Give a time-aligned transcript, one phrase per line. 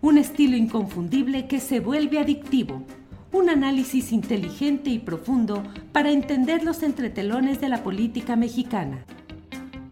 [0.00, 2.82] un estilo inconfundible que se vuelve adictivo,
[3.32, 9.04] un análisis inteligente y profundo para entender los entretelones de la política mexicana.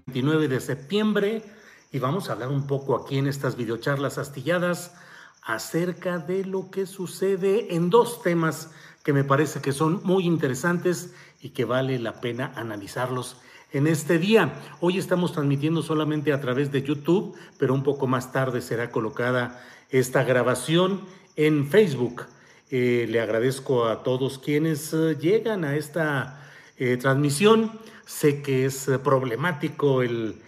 [0.07, 1.43] 29 de septiembre
[1.91, 4.95] y vamos a hablar un poco aquí en estas videocharlas astilladas
[5.43, 8.71] acerca de lo que sucede en dos temas
[9.05, 13.37] que me parece que son muy interesantes y que vale la pena analizarlos
[13.75, 14.55] en este día.
[14.80, 19.61] Hoy estamos transmitiendo solamente a través de YouTube, pero un poco más tarde será colocada
[19.91, 21.00] esta grabación
[21.34, 22.22] en Facebook.
[22.70, 26.41] Eh, le agradezco a todos quienes eh, llegan a esta
[26.78, 27.72] eh, transmisión.
[28.06, 30.41] Sé que es problemático el,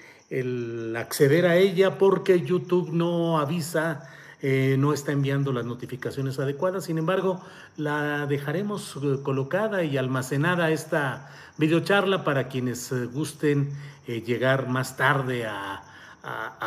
[0.96, 4.08] acceder a ella porque YouTube no avisa,
[4.42, 6.84] no está enviando las notificaciones adecuadas.
[6.84, 7.40] Sin embargo,
[7.76, 13.72] la dejaremos colocada y almacenada esta videocharla para quienes gusten
[14.06, 15.82] llegar más tarde a,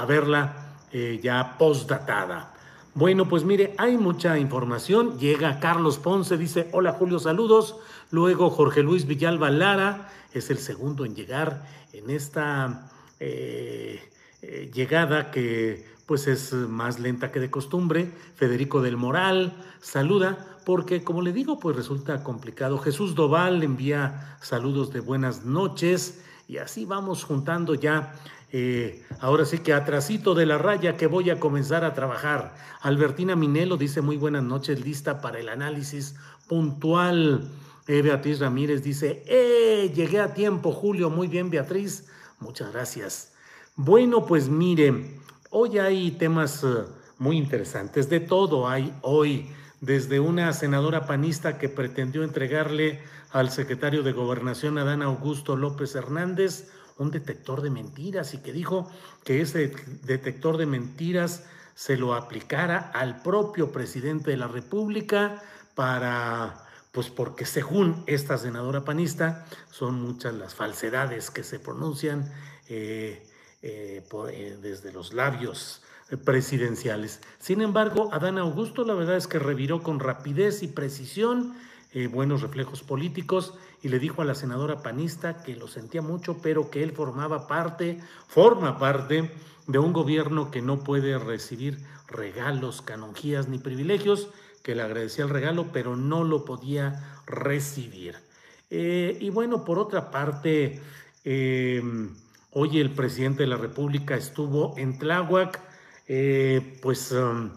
[0.08, 0.76] verla
[1.22, 2.54] ya postdatada.
[2.96, 5.20] Bueno, pues mire, hay mucha información.
[5.20, 7.78] Llega Carlos Ponce, dice, hola Julio, saludos.
[8.12, 12.90] Luego Jorge Luis Villalba Lara es el segundo en llegar en esta
[13.20, 14.02] eh,
[14.42, 18.12] eh, llegada que pues es más lenta que de costumbre.
[18.34, 22.80] Federico del Moral saluda porque como le digo pues resulta complicado.
[22.80, 28.16] Jesús Doval envía saludos de buenas noches y así vamos juntando ya
[28.52, 32.56] eh, ahora sí que atrasito de la raya que voy a comenzar a trabajar.
[32.82, 36.16] Albertina Minelo dice muy buenas noches, lista para el análisis
[36.48, 37.52] puntual.
[37.86, 39.92] Eh, Beatriz Ramírez dice, ¡eh!
[39.94, 41.12] Llegué a tiempo, Julio.
[41.12, 42.08] Muy bien, Beatriz.
[42.40, 43.34] Muchas gracias.
[43.76, 45.20] Bueno, pues mire,
[45.50, 46.86] hoy hay temas eh,
[47.18, 48.10] muy interesantes.
[48.10, 49.50] De todo hay hoy,
[49.82, 53.02] desde una senadora panista que pretendió entregarle
[53.32, 58.90] al secretario de Gobernación, Adán Augusto López Hernández, un detector de mentiras y que dijo
[59.24, 59.74] que ese
[60.04, 61.46] detector de mentiras
[61.76, 65.42] se lo aplicara al propio presidente de la República
[65.76, 72.30] para, pues porque según esta senadora panista, son muchas las falsedades que se pronuncian
[72.68, 73.29] eh,
[73.62, 75.82] eh, eh, desde los labios
[76.26, 77.22] presidenciales.
[77.38, 81.54] Sin embargo, Adán Augusto la verdad es que reviró con rapidez y precisión
[82.12, 86.70] buenos reflejos políticos y le dijo a la senadora panista que lo sentía mucho, pero
[86.70, 89.32] que él formaba parte, forma parte
[89.68, 94.30] de un gobierno que no puede recibir regalos, canonjías ni privilegios,
[94.64, 98.16] que le agradecía el regalo, pero no lo podía recibir.
[98.70, 100.82] Eh, y bueno, por otra parte,
[101.24, 101.82] eh,
[102.52, 105.60] hoy el presidente de la República estuvo en Tláhuac,
[106.08, 107.52] eh, pues um,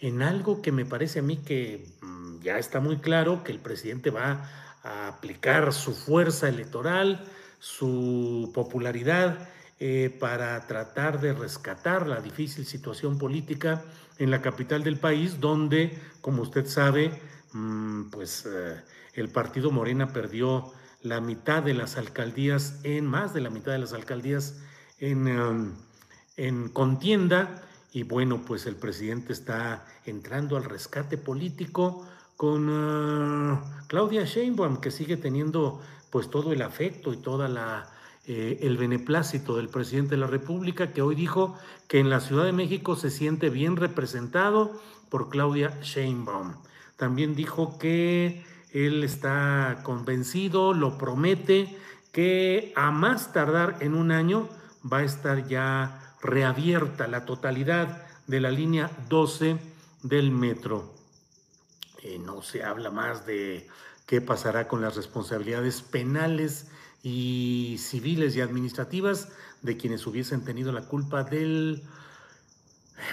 [0.00, 3.60] en algo que me parece a mí que mm, ya está muy claro, que el
[3.60, 4.50] presidente va
[4.82, 7.24] a aplicar su fuerza electoral,
[7.60, 9.48] su popularidad
[9.78, 13.84] eh, para tratar de rescatar la difícil situación política
[14.18, 17.20] en la capital del país, donde, como usted sabe,
[17.52, 18.80] mm, pues eh,
[19.14, 20.72] el partido Morena perdió
[21.02, 24.60] la mitad de las alcaldías, en más de la mitad de las alcaldías
[24.98, 25.72] en, um,
[26.36, 27.62] en contienda.
[27.92, 32.06] Y bueno, pues el presidente está entrando al rescate político
[32.36, 37.92] con ah, Claudia Sheinbaum, que sigue teniendo pues todo el afecto y toda la
[38.24, 41.58] eh, el beneplácito del presidente de la República, que hoy dijo
[41.88, 46.54] que en la Ciudad de México se siente bien representado por Claudia Sheinbaum.
[46.96, 51.76] También dijo que él está convencido, lo promete,
[52.12, 54.48] que a más tardar en un año
[54.90, 59.58] va a estar ya reabierta la totalidad de la línea 12
[60.02, 60.94] del metro.
[62.02, 63.68] Eh, no se habla más de
[64.06, 66.68] qué pasará con las responsabilidades penales
[67.02, 69.28] y civiles y administrativas
[69.62, 71.82] de quienes hubiesen tenido la culpa del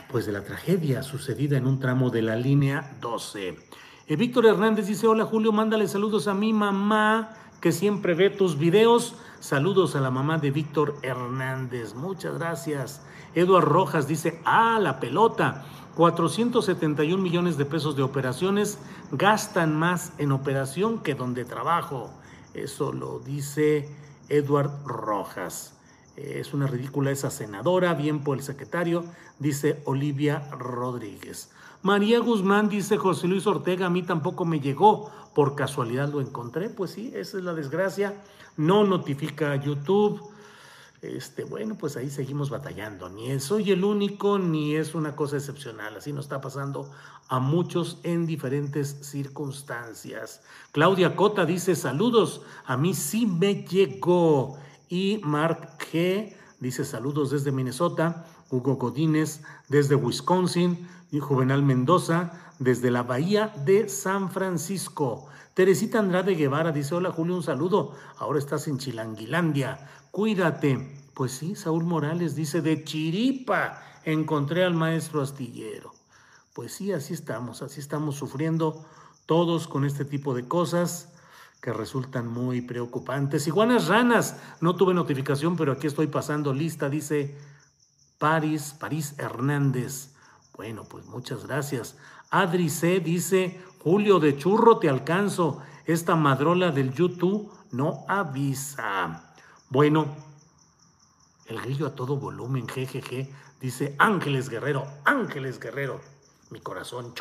[0.10, 3.58] pues de la tragedia sucedida en un tramo de la línea 12.
[4.10, 7.30] Eh, Víctor Hernández dice, hola Julio, mándale saludos a mi mamá
[7.62, 9.14] que siempre ve tus videos.
[9.40, 11.94] Saludos a la mamá de Víctor Hernández.
[11.94, 13.04] Muchas gracias.
[13.36, 15.64] Eduard Rojas dice, ah, la pelota.
[15.96, 18.80] 471 millones de pesos de operaciones
[19.12, 22.10] gastan más en operación que donde trabajo.
[22.56, 23.96] Eso lo dice
[24.28, 25.76] Eduard Rojas.
[26.16, 29.06] Es una ridícula esa senadora, bien por el secretario,
[29.38, 31.52] dice Olivia Rodríguez.
[31.82, 36.70] María Guzmán dice José Luis Ortega, a mí tampoco me llegó, por casualidad lo encontré,
[36.70, 38.22] pues sí, esa es la desgracia,
[38.58, 40.22] no notifica YouTube,
[41.02, 45.96] este, bueno, pues ahí seguimos batallando, ni soy el único, ni es una cosa excepcional,
[45.96, 46.92] así nos está pasando
[47.30, 50.42] a muchos en diferentes circunstancias.
[50.74, 54.58] Claudia Cota dice saludos, a mí sí me llegó.
[54.90, 62.92] Y Mark G dice saludos desde Minnesota, Hugo Godínez desde Wisconsin, y Juvenal Mendoza desde
[62.92, 65.28] la Bahía de San Francisco.
[65.54, 67.94] Teresita Andrade Guevara dice, hola Julio, un saludo.
[68.18, 69.90] Ahora estás en Chilanguilandia.
[70.12, 70.96] Cuídate.
[71.14, 75.92] Pues sí, Saúl Morales dice, de Chiripa encontré al maestro astillero.
[76.54, 78.86] Pues sí, así estamos, así estamos sufriendo
[79.26, 81.10] todos con este tipo de cosas
[81.62, 83.48] que resultan muy preocupantes.
[83.48, 87.38] Iguanas ranas, no tuve notificación, pero aquí estoy pasando lista, dice
[88.18, 90.16] París, París Hernández.
[90.60, 91.96] Bueno, pues muchas gracias.
[92.32, 95.62] Adri C dice, Julio de Churro, te alcanzo.
[95.86, 99.34] Esta madrola del YouTube no avisa.
[99.70, 100.14] Bueno,
[101.46, 106.02] el grillo a todo volumen, jejeje, dice Ángeles Guerrero, Ángeles Guerrero.
[106.50, 107.14] Mi corazón,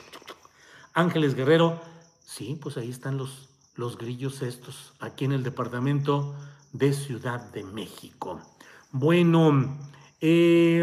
[0.92, 1.80] Ángeles Guerrero,
[2.26, 6.34] sí, pues ahí están los, los grillos estos, aquí en el departamento
[6.72, 8.40] de Ciudad de México.
[8.90, 9.78] Bueno,
[10.20, 10.82] eh,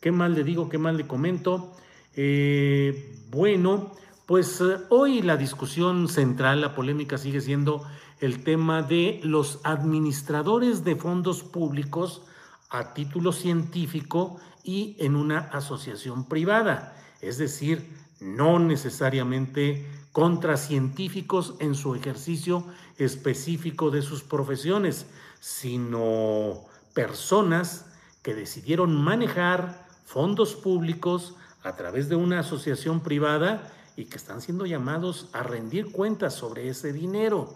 [0.00, 0.68] ¿Qué mal le digo?
[0.68, 1.72] ¿Qué mal le comento?
[2.14, 3.92] Eh, bueno,
[4.26, 7.84] pues eh, hoy la discusión central, la polémica sigue siendo
[8.20, 12.22] el tema de los administradores de fondos públicos
[12.70, 17.88] a título científico y en una asociación privada, es decir,
[18.20, 22.64] no necesariamente contra científicos en su ejercicio
[22.98, 25.06] específico de sus profesiones,
[25.40, 27.86] sino personas
[28.22, 34.64] que decidieron manejar fondos públicos a través de una asociación privada y que están siendo
[34.64, 37.54] llamados a rendir cuentas sobre ese dinero.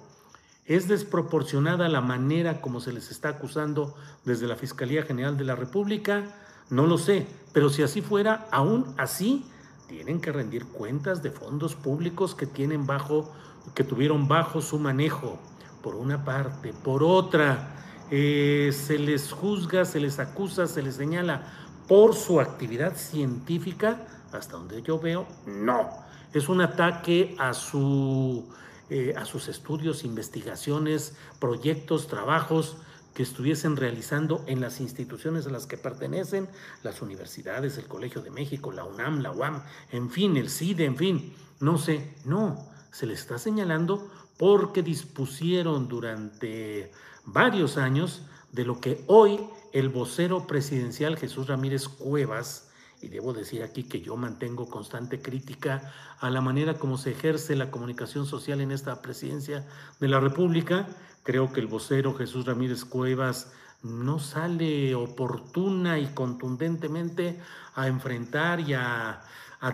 [0.67, 3.97] ¿Es desproporcionada la manera como se les está acusando
[4.27, 6.25] desde la Fiscalía General de la República?
[6.69, 9.47] No lo sé, pero si así fuera, aún así
[9.89, 13.33] tienen que rendir cuentas de fondos públicos que tienen bajo
[13.75, 15.39] que tuvieron bajo su manejo.
[15.83, 17.77] Por una parte, por otra,
[18.11, 21.62] eh, se les juzga, se les acusa, se les señala
[21.93, 25.91] por su actividad científica, hasta donde yo veo, no.
[26.33, 28.49] Es un ataque a, su,
[28.89, 32.79] eh, a sus estudios, investigaciones, proyectos, trabajos
[33.13, 36.49] que estuviesen realizando en las instituciones a las que pertenecen,
[36.83, 40.97] las universidades, el Colegio de México, la UNAM, la UAM, en fin, el CIDE, en
[40.97, 46.91] fin, no sé, no, se les está señalando porque dispusieron durante
[47.27, 49.41] varios años de lo que hoy
[49.73, 52.69] el vocero presidencial Jesús Ramírez Cuevas,
[53.01, 57.57] y debo decir aquí que yo mantengo constante crítica a la manera como se ejerce
[57.57, 59.67] la comunicación social en esta presidencia
[59.99, 60.87] de la República,
[61.25, 63.53] creo que el vocero Jesús Ramírez Cuevas
[63.83, 67.41] no sale oportuna y contundentemente
[67.75, 69.23] a enfrentar y a,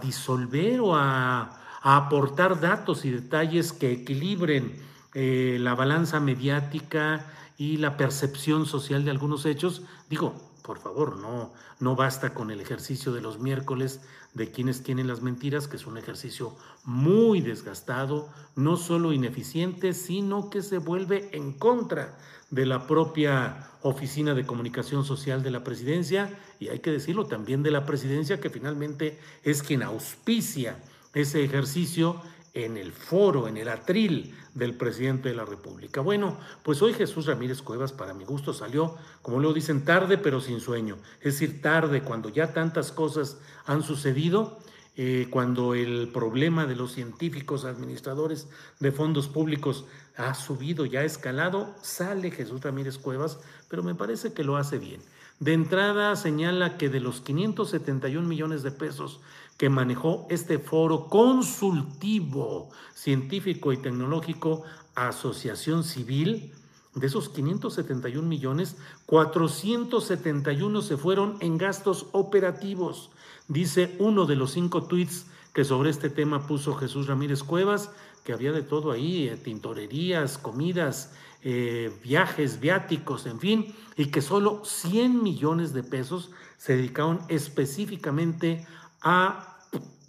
[0.02, 4.74] disolver o a, aportar datos y detalles que equilibren
[5.14, 7.24] eh, la balanza mediática
[7.58, 12.60] y la percepción social de algunos hechos, digo, por favor, no, no basta con el
[12.60, 14.00] ejercicio de los miércoles
[14.34, 20.50] de quienes tienen las mentiras, que es un ejercicio muy desgastado, no solo ineficiente, sino
[20.50, 22.16] que se vuelve en contra
[22.50, 27.62] de la propia Oficina de Comunicación Social de la Presidencia y hay que decirlo también
[27.62, 30.78] de la Presidencia, que finalmente es quien auspicia
[31.14, 32.20] ese ejercicio
[32.54, 36.00] en el foro, en el atril del presidente de la República.
[36.00, 40.40] Bueno, pues hoy Jesús Ramírez Cuevas, para mi gusto, salió, como lo dicen, tarde pero
[40.40, 40.98] sin sueño.
[41.20, 44.58] Es decir, tarde cuando ya tantas cosas han sucedido,
[44.96, 48.48] eh, cuando el problema de los científicos administradores
[48.80, 49.84] de fondos públicos
[50.16, 53.38] ha subido, ya ha escalado, sale Jesús Ramírez Cuevas,
[53.68, 55.00] pero me parece que lo hace bien.
[55.38, 59.20] De entrada señala que de los 571 millones de pesos
[59.58, 64.62] que manejó este foro consultivo, científico y tecnológico
[64.94, 66.54] Asociación Civil,
[66.94, 73.10] de esos 571 millones, 471 se fueron en gastos operativos.
[73.48, 77.90] Dice uno de los cinco tweets que sobre este tema puso Jesús Ramírez Cuevas,
[78.24, 84.22] que había de todo ahí, eh, tintorerías, comidas, eh, viajes, viáticos, en fin, y que
[84.22, 88.66] solo 100 millones de pesos se dedicaron específicamente
[89.02, 89.58] a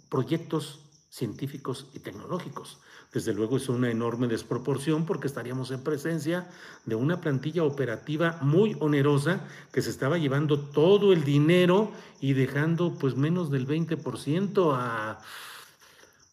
[0.08, 0.80] proyectos
[1.10, 2.78] científicos y tecnológicos.
[3.12, 6.48] Desde luego es una enorme desproporción porque estaríamos en presencia
[6.84, 9.40] de una plantilla operativa muy onerosa
[9.72, 15.18] que se estaba llevando todo el dinero y dejando pues menos del 20% a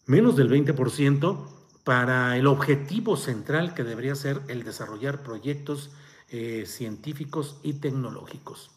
[0.06, 1.48] menos del 20%
[1.84, 5.90] para el objetivo central que debería ser el desarrollar proyectos
[6.30, 8.70] eh, científicos y tecnológicos.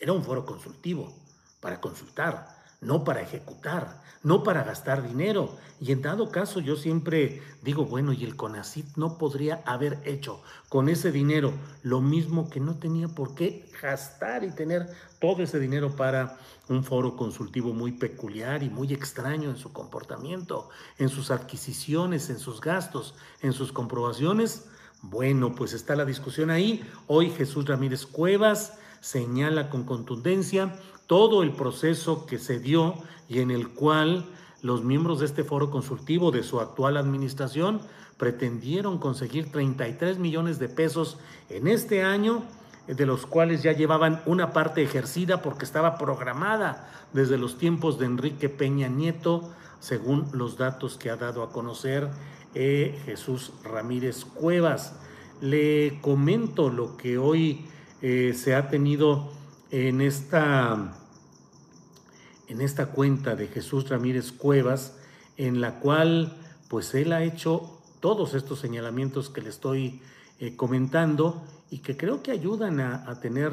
[0.00, 1.14] Era un foro consultivo
[1.60, 5.56] para consultar, no para ejecutar, no para gastar dinero.
[5.80, 10.42] Y en dado caso yo siempre digo, bueno, y el CONACIT no podría haber hecho
[10.68, 15.58] con ese dinero lo mismo que no tenía por qué gastar y tener todo ese
[15.58, 20.68] dinero para un foro consultivo muy peculiar y muy extraño en su comportamiento,
[20.98, 24.66] en sus adquisiciones, en sus gastos, en sus comprobaciones.
[25.00, 26.84] Bueno, pues está la discusión ahí.
[27.06, 32.94] Hoy Jesús Ramírez Cuevas señala con contundencia todo el proceso que se dio
[33.28, 34.26] y en el cual
[34.62, 37.80] los miembros de este foro consultivo de su actual administración
[38.16, 42.42] pretendieron conseguir 33 millones de pesos en este año,
[42.86, 48.06] de los cuales ya llevaban una parte ejercida porque estaba programada desde los tiempos de
[48.06, 52.08] Enrique Peña Nieto, según los datos que ha dado a conocer
[52.54, 54.98] eh, Jesús Ramírez Cuevas.
[55.40, 57.66] Le comento lo que hoy
[58.00, 59.32] eh, se ha tenido
[59.70, 60.94] en esta,
[62.46, 64.96] en esta cuenta de Jesús Ramírez Cuevas,
[65.36, 66.36] en la cual
[66.68, 70.00] pues él ha hecho todos estos señalamientos que le estoy
[70.38, 73.52] eh, comentando y que creo que ayudan a, a tener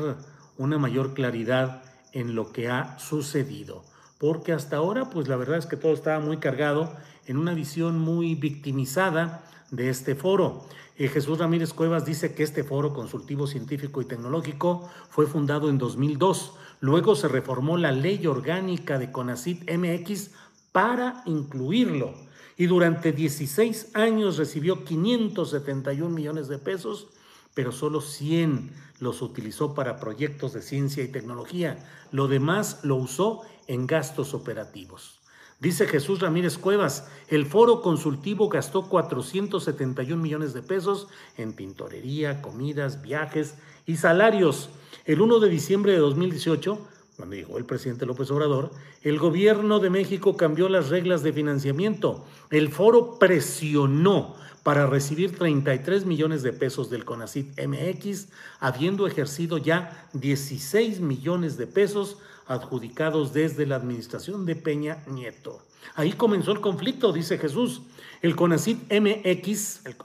[0.57, 3.83] una mayor claridad en lo que ha sucedido.
[4.19, 6.93] Porque hasta ahora, pues la verdad es que todo estaba muy cargado
[7.25, 10.65] en una visión muy victimizada de este foro.
[10.98, 15.77] Eh, Jesús Ramírez Cuevas dice que este foro consultivo científico y tecnológico fue fundado en
[15.77, 16.53] 2002.
[16.79, 20.31] Luego se reformó la ley orgánica de CONACIT MX
[20.72, 22.13] para incluirlo.
[22.57, 27.07] Y durante 16 años recibió 571 millones de pesos,
[27.53, 31.77] pero solo 100 los utilizó para proyectos de ciencia y tecnología.
[32.12, 35.19] Lo demás lo usó en gastos operativos.
[35.65, 41.07] Dice Jesús Ramírez Cuevas, el foro consultivo gastó 471 millones de pesos
[41.38, 43.55] en pintorería, comidas, viajes
[43.88, 44.69] y salarios.
[45.05, 46.77] El 1 de diciembre de 2018,
[47.17, 48.69] cuando llegó el presidente López Obrador,
[49.01, 52.27] el gobierno de México cambió las reglas de financiamiento.
[52.51, 58.27] El foro presionó para recibir 33 millones de pesos del CONACIT MX,
[58.60, 65.61] habiendo ejercido ya 16 millones de pesos adjudicados desde la administración de Peña Nieto.
[65.95, 67.81] Ahí comenzó el conflicto, dice Jesús.
[68.21, 69.95] El CONACIT MX, el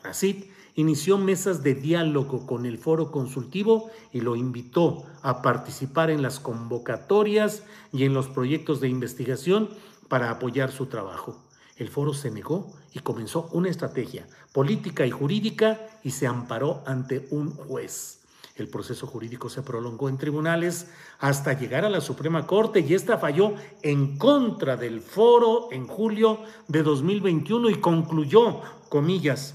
[0.74, 6.40] inició mesas de diálogo con el foro consultivo y lo invitó a participar en las
[6.40, 9.68] convocatorias y en los proyectos de investigación
[10.08, 11.38] para apoyar su trabajo.
[11.76, 17.26] El foro se negó y comenzó una estrategia política y jurídica y se amparó ante
[17.30, 18.19] un juez.
[18.56, 20.88] El proceso jurídico se prolongó en tribunales
[21.18, 26.40] hasta llegar a la Suprema Corte y esta falló en contra del foro en julio
[26.68, 29.54] de 2021 y concluyó, comillas,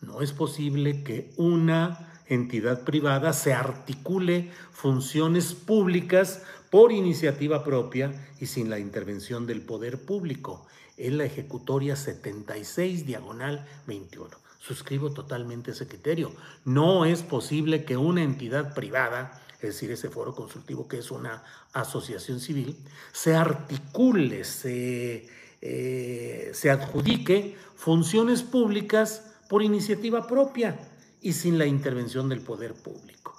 [0.00, 8.46] no es posible que una entidad privada se articule funciones públicas por iniciativa propia y
[8.46, 10.66] sin la intervención del poder público.
[10.96, 16.30] Es la ejecutoria 76 diagonal 21 suscribo totalmente ese criterio.
[16.66, 21.42] No es posible que una entidad privada, es decir, ese foro consultivo que es una
[21.72, 22.76] asociación civil,
[23.12, 25.26] se articule, se,
[25.62, 30.78] eh, se adjudique funciones públicas por iniciativa propia
[31.22, 33.34] y sin la intervención del poder público.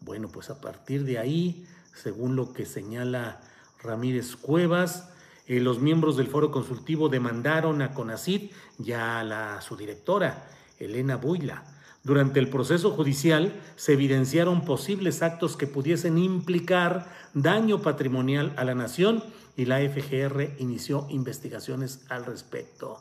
[0.00, 3.40] Bueno, pues a partir de ahí, según lo que señala
[3.80, 5.10] Ramírez Cuevas,
[5.46, 10.48] eh, los miembros del foro consultivo demandaron a CONACID ya a la, su directora,
[10.84, 11.64] Elena Buila.
[12.04, 18.74] Durante el proceso judicial se evidenciaron posibles actos que pudiesen implicar daño patrimonial a la
[18.74, 19.22] nación
[19.56, 23.00] y la FGR inició investigaciones al respecto.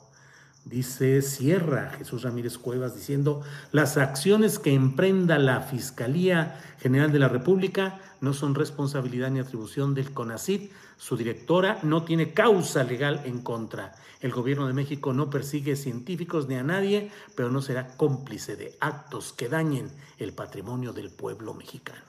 [0.66, 7.30] Dice Sierra Jesús Ramírez Cuevas diciendo, las acciones que emprenda la Fiscalía General de la
[7.30, 10.70] República no son responsabilidad ni atribución del CONACID.
[11.02, 13.96] Su directora no tiene causa legal en contra.
[14.20, 18.78] El gobierno de México no persigue científicos ni a nadie, pero no será cómplice de
[18.80, 19.90] actos que dañen
[20.20, 22.04] el patrimonio del pueblo mexicano.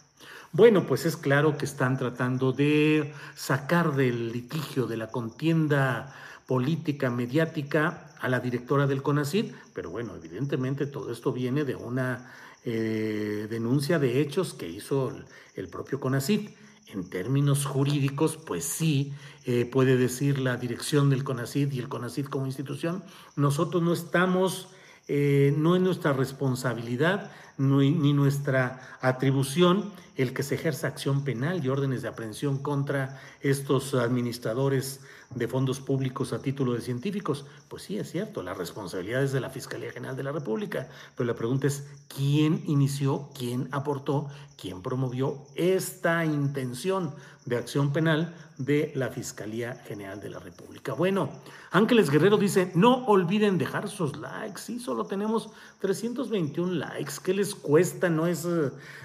[0.53, 6.15] Bueno, pues es claro que están tratando de sacar del litigio, de la contienda
[6.47, 12.31] política, mediática, a la directora del CONACID, pero bueno, evidentemente todo esto viene de una
[12.63, 15.11] eh, denuncia de hechos que hizo
[15.55, 16.51] el, propio CONACID.
[16.89, 19.13] En términos jurídicos, pues sí,
[19.45, 23.03] eh, puede decir la dirección del CONACID y el CONACID como institución,
[23.35, 24.69] nosotros no estamos,
[25.09, 27.31] eh, no es nuestra responsabilidad
[27.63, 33.95] ni nuestra atribución el que se ejerza acción penal y órdenes de aprehensión contra estos
[33.95, 35.01] administradores
[35.35, 37.47] de fondos públicos a título de científicos.
[37.69, 41.27] Pues sí, es cierto, la responsabilidad es de la Fiscalía General de la República, pero
[41.27, 44.29] la pregunta es quién inició, quién aportó,
[44.61, 47.15] quién promovió esta intención
[47.47, 50.93] de acción penal de la Fiscalía General de la República.
[50.93, 51.31] Bueno,
[51.71, 55.49] Ángeles Guerrero dice, no olviden dejar sus likes, sí, solo tenemos
[55.81, 58.11] 321 likes, ¿qué les cuesta?
[58.11, 58.47] No es,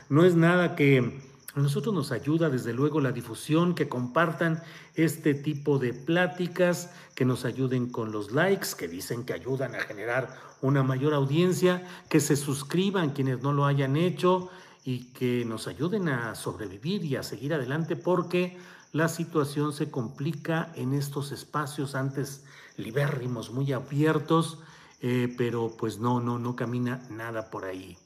[0.10, 1.22] no es nada que
[1.58, 4.62] a nosotros nos ayuda desde luego la difusión, que compartan
[4.94, 9.80] este tipo de pláticas, que nos ayuden con los likes, que dicen que ayudan a
[9.80, 14.50] generar una mayor audiencia, que se suscriban quienes no lo hayan hecho
[14.84, 18.58] y que nos ayuden a sobrevivir y a seguir adelante porque
[18.94, 22.46] la situación se complica en estos espacios antes
[22.78, 24.60] libérrimos, muy abiertos,
[25.02, 27.98] eh, pero pues no, no, no camina nada por ahí.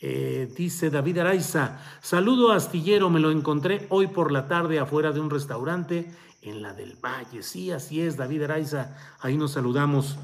[0.00, 5.18] Eh, dice David Araiza, saludo astillero, me lo encontré hoy por la tarde afuera de
[5.18, 6.08] un restaurante
[6.42, 7.42] en la del Valle.
[7.42, 10.16] Sí, así es, David Araiza, ahí nos saludamos.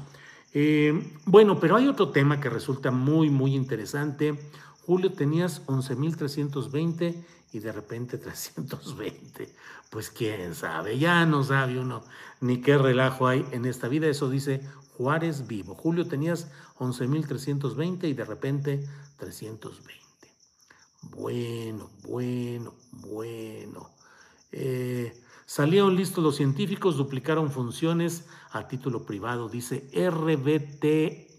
[0.53, 4.39] Eh, bueno, pero hay otro tema que resulta muy, muy interesante.
[4.85, 7.15] Julio, tenías 11.320
[7.51, 9.53] y de repente 320.
[9.89, 12.03] Pues quién sabe, ya no sabe uno
[12.39, 14.07] ni qué relajo hay en esta vida.
[14.07, 14.61] Eso dice
[14.97, 15.75] Juárez Vivo.
[15.75, 19.95] Julio, tenías 11.320 y de repente 320.
[21.11, 23.89] Bueno, bueno, bueno.
[24.51, 25.13] Eh,
[25.45, 31.35] salieron listos los científicos, duplicaron funciones a título privado, dice RBTWLD.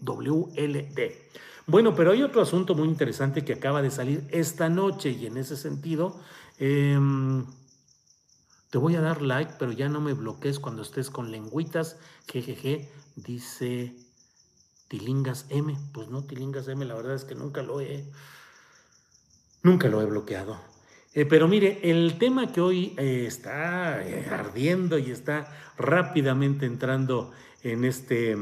[1.65, 5.35] Bueno, pero hay otro asunto muy interesante que acaba de salir esta noche y en
[5.35, 6.17] ese sentido,
[6.59, 7.45] em,
[8.69, 12.89] te voy a dar like, pero ya no me bloquees cuando estés con lengüitas, jejeje,
[13.17, 13.93] dice
[14.87, 15.77] Tilingas M.
[15.91, 18.05] Pues no, Tilingas M, la verdad es que nunca lo he,
[19.63, 20.57] nunca lo he bloqueado.
[21.13, 27.31] Eh, pero mire, el tema que hoy eh, está eh, ardiendo y está rápidamente entrando
[27.63, 28.37] en este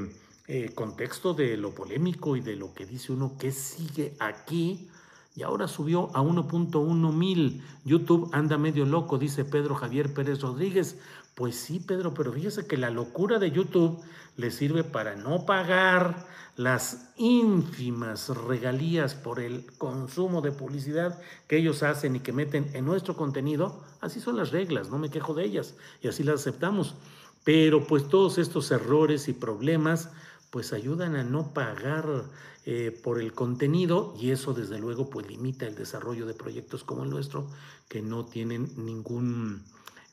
[0.76, 4.92] contexto de lo polémico y de lo que dice uno que sigue aquí,
[5.36, 7.64] y ahora subió a 1.1 mil.
[7.84, 10.98] YouTube anda medio loco, dice Pedro Javier Pérez Rodríguez.
[11.36, 14.02] Pues sí, Pedro, pero fíjese que la locura de YouTube
[14.38, 21.20] le sirve para no pagar las ínfimas regalías por el consumo de publicidad
[21.50, 23.84] que ellos hacen y que meten en nuestro contenido.
[24.00, 26.96] Así son las reglas, no me quejo de ellas y así las aceptamos.
[27.44, 30.10] Pero pues todos estos errores y problemas
[30.52, 32.24] pues ayudan a no pagar
[32.66, 37.04] eh, por el contenido y eso desde luego pues limita el desarrollo de proyectos como
[37.04, 37.46] el nuestro
[37.90, 39.66] que no tienen ningún...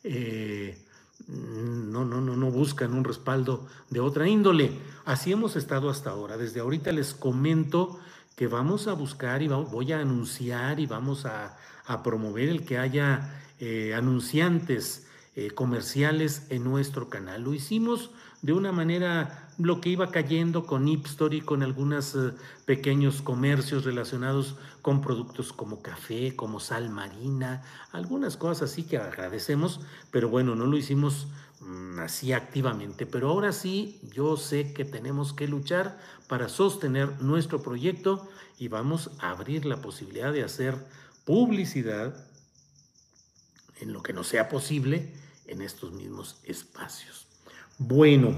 [0.02, 0.76] Eh,
[1.28, 4.72] no, no, no, no buscan un respaldo de otra índole.
[5.04, 6.36] Así hemos estado hasta ahora.
[6.36, 7.98] Desde ahorita les comento
[8.36, 11.56] que vamos a buscar y voy a anunciar y vamos a,
[12.02, 15.06] promover el que haya eh, anunciantes
[15.36, 17.42] eh, comerciales en nuestro canal.
[17.42, 22.32] Lo hicimos de una manera, lo que iba cayendo con Ipstory, con algunos eh,
[22.64, 27.62] pequeños comercios relacionados con productos como café, como sal marina,
[27.92, 31.28] algunas cosas así que agradecemos, pero bueno, no lo hicimos
[31.60, 33.06] mm, así activamente.
[33.06, 39.10] Pero ahora sí, yo sé que tenemos que luchar para sostener nuestro proyecto y vamos
[39.18, 40.76] a abrir la posibilidad de hacer
[41.24, 42.14] publicidad
[43.80, 45.12] en lo que no sea posible
[45.46, 47.26] en estos mismos espacios.
[47.78, 48.34] Bueno,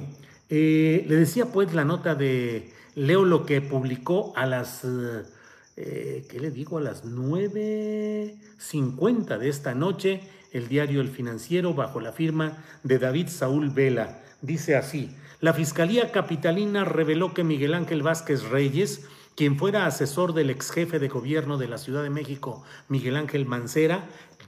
[0.56, 6.38] eh, le decía pues la nota de Leo lo que publicó a las, eh, ¿qué
[6.38, 6.78] le digo?
[6.78, 10.20] A las 9.50 de esta noche
[10.52, 14.22] el diario El Financiero bajo la firma de David Saúl Vela.
[14.42, 20.50] Dice así, la Fiscalía Capitalina reveló que Miguel Ángel Vázquez Reyes, quien fuera asesor del
[20.50, 24.06] ex jefe de gobierno de la Ciudad de México, Miguel Ángel Mancera,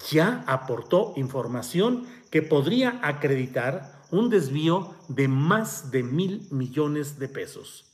[0.09, 7.85] ya aportó información que podría acreditar un desvío de más de mil millones de pesos.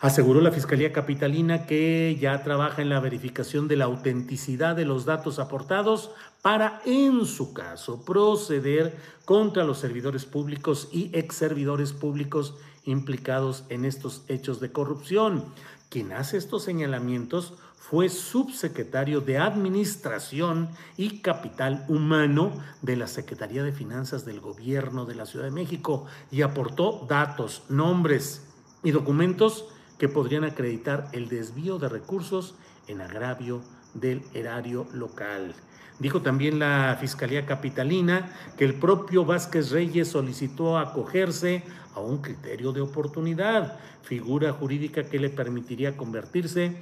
[0.00, 5.06] Aseguró la Fiscalía Capitalina que ya trabaja en la verificación de la autenticidad de los
[5.06, 12.54] datos aportados para, en su caso, proceder contra los servidores públicos y ex servidores públicos
[12.84, 15.46] implicados en estos hechos de corrupción.
[15.88, 23.72] Quien hace estos señalamientos fue subsecretario de Administración y Capital Humano de la Secretaría de
[23.72, 28.46] Finanzas del Gobierno de la Ciudad de México y aportó datos, nombres
[28.82, 32.56] y documentos que podrían acreditar el desvío de recursos
[32.88, 33.62] en agravio
[33.94, 35.54] del erario local.
[35.98, 41.64] Dijo también la Fiscalía Capitalina que el propio Vázquez Reyes solicitó acogerse
[41.94, 46.76] a un criterio de oportunidad, figura jurídica que le permitiría convertirse en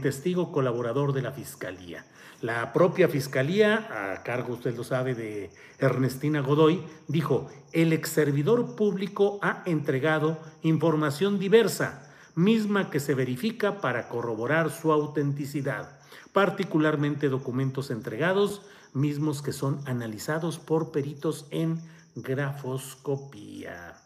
[0.00, 2.04] testigo colaborador de la Fiscalía.
[2.40, 8.76] La propia Fiscalía, a cargo, usted lo sabe, de Ernestina Godoy, dijo, el ex servidor
[8.76, 15.98] público ha entregado información diversa misma que se verifica para corroborar su autenticidad,
[16.32, 18.62] particularmente documentos entregados,
[18.94, 21.80] mismos que son analizados por peritos en
[22.14, 23.99] grafoscopía.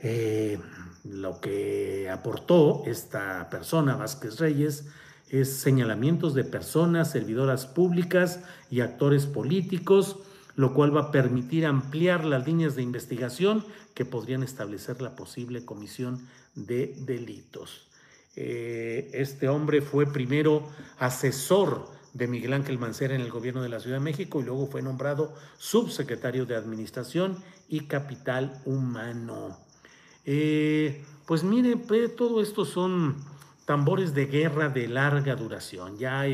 [0.00, 0.58] Eh,
[1.04, 4.86] lo que aportó esta persona, Vázquez Reyes,
[5.30, 10.18] es señalamientos de personas, servidoras públicas y actores políticos,
[10.56, 15.64] lo cual va a permitir ampliar las líneas de investigación que podrían establecer la posible
[15.64, 17.88] comisión de delitos.
[18.36, 23.80] Eh, este hombre fue primero asesor de Miguel Ángel Mancera en el gobierno de la
[23.80, 27.36] Ciudad de México y luego fue nombrado subsecretario de Administración
[27.68, 29.67] y Capital Humano.
[30.30, 31.76] Eh, pues mire,
[32.14, 33.16] todo esto son
[33.64, 35.96] tambores de guerra de larga duración.
[35.96, 36.26] Ya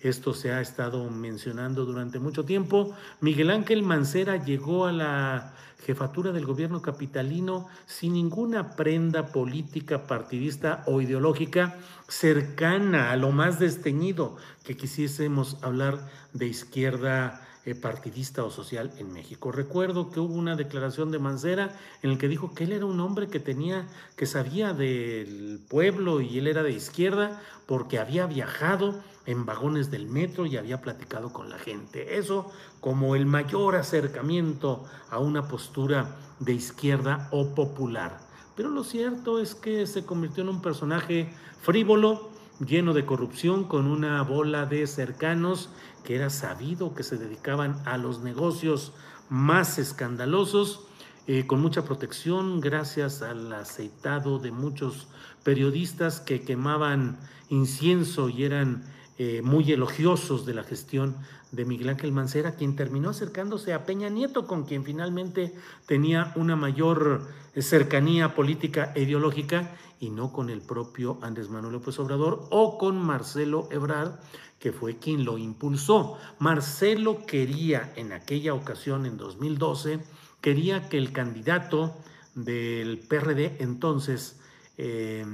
[0.00, 2.96] esto se ha estado mencionando durante mucho tiempo.
[3.20, 5.52] Miguel Ángel Mancera llegó a la
[5.84, 11.76] jefatura del gobierno capitalino sin ninguna prenda política, partidista o ideológica
[12.08, 17.46] cercana a lo más desteñido que quisiésemos hablar de izquierda
[17.80, 19.52] partidista o social en México.
[19.52, 21.70] Recuerdo que hubo una declaración de Mancera
[22.02, 26.20] en el que dijo que él era un hombre que tenía, que sabía del pueblo
[26.20, 31.32] y él era de izquierda porque había viajado en vagones del metro y había platicado
[31.32, 32.18] con la gente.
[32.18, 38.18] Eso como el mayor acercamiento a una postura de izquierda o popular.
[38.56, 42.31] Pero lo cierto es que se convirtió en un personaje frívolo,
[42.66, 45.70] lleno de corrupción, con una bola de cercanos
[46.04, 48.92] que era sabido que se dedicaban a los negocios
[49.28, 50.86] más escandalosos,
[51.26, 55.08] eh, con mucha protección gracias al aceitado de muchos
[55.44, 58.84] periodistas que quemaban incienso y eran
[59.18, 61.16] eh, muy elogiosos de la gestión
[61.50, 65.54] de Miguel Ángel Mancera, quien terminó acercándose a Peña Nieto, con quien finalmente
[65.86, 71.74] tenía una mayor eh, cercanía política e ideológica y no con el propio Andrés Manuel
[71.74, 74.18] López Obrador o con Marcelo Ebrard,
[74.58, 76.16] que fue quien lo impulsó.
[76.38, 80.00] Marcelo quería en aquella ocasión, en 2012,
[80.40, 81.94] quería que el candidato
[82.34, 84.40] del PRD entonces
[84.78, 85.26] eh,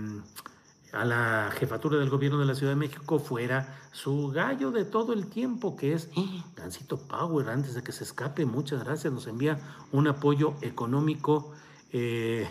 [0.93, 5.13] a la jefatura del gobierno de la Ciudad de México fuera su gallo de todo
[5.13, 6.43] el tiempo, que es ¡eh!
[6.57, 9.59] Gancito Power, antes de que se escape, muchas gracias, nos envía
[9.93, 11.53] un apoyo económico.
[11.93, 12.49] Eh,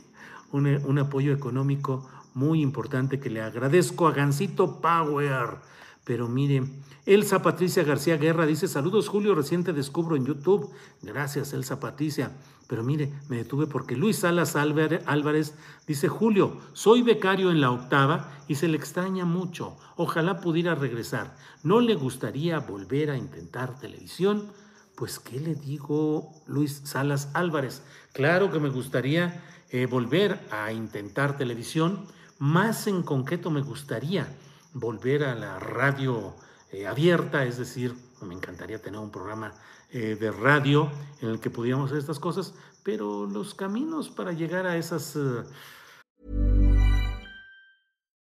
[0.52, 5.58] un, apoyo económico muy importante que le agradezco a Gancito Power.
[6.04, 6.62] Pero mire,
[7.04, 10.70] Elsa Patricia García Guerra dice, saludos Julio, reciente descubro en YouTube.
[11.02, 12.32] Gracias Elsa Patricia.
[12.68, 15.54] Pero mire, me detuve porque Luis Salas Álvarez
[15.86, 19.76] dice, Julio, soy becario en la octava y se le extraña mucho.
[19.96, 21.34] Ojalá pudiera regresar.
[21.62, 24.52] ¿No le gustaría volver a intentar televisión?
[24.96, 27.82] Pues, ¿qué le digo, Luis Salas Álvarez?
[28.12, 32.04] Claro que me gustaría eh, volver a intentar televisión.
[32.38, 34.28] Más en concreto me gustaría
[34.74, 36.34] volver a la radio
[36.70, 39.54] eh, abierta, es decir, me encantaría tener un programa
[39.90, 44.66] eh, de radio en el que pudiéramos hacer estas cosas, pero los caminos para llegar
[44.66, 45.16] a esas...
[45.16, 45.44] Uh...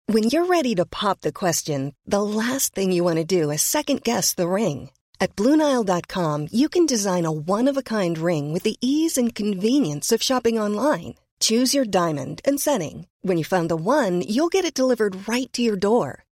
[0.09, 3.61] When you're ready to pop the question, the last thing you want to do is
[3.61, 4.89] second guess the ring.
[5.19, 10.57] At BlueNile.com, you can design a one-of-a-kind ring with the ease and convenience of shopping
[10.57, 11.15] online.
[11.39, 13.07] Choose your diamond and setting.
[13.21, 16.23] When you find the one, you'll get it delivered right to your door.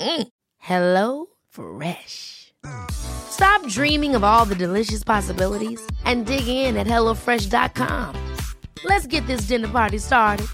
[0.00, 0.28] Mm.
[0.58, 2.52] Hello Fresh.
[2.90, 8.14] Stop dreaming of all the delicious possibilities and dig in at HelloFresh.com.
[8.84, 10.46] Let's get this dinner party started.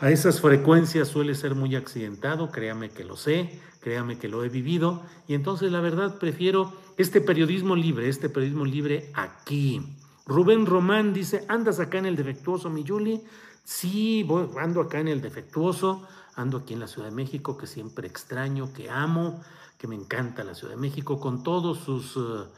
[0.00, 4.48] A esas frecuencias suele ser muy accidentado, créame que lo sé, créame que lo he
[4.48, 9.96] vivido, y entonces la verdad prefiero este periodismo libre, este periodismo libre aquí.
[10.26, 13.22] Rubén Román dice, ¿andas acá en el defectuoso, mi Yuli?
[13.64, 17.66] Sí, voy, ando acá en el defectuoso, ando aquí en la Ciudad de México, que
[17.66, 19.42] siempre extraño, que amo,
[19.78, 22.16] que me encanta la Ciudad de México, con todos sus...
[22.16, 22.48] Eh,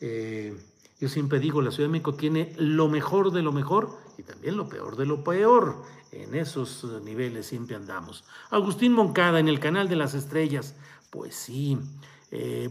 [0.00, 0.58] eh,
[1.00, 4.56] yo siempre digo, la Ciudad de México tiene lo mejor de lo mejor y también
[4.56, 5.82] lo peor de lo peor.
[6.12, 8.24] En esos eh, niveles siempre andamos.
[8.50, 10.76] Agustín Moncada en el canal de las estrellas.
[11.10, 11.78] Pues sí.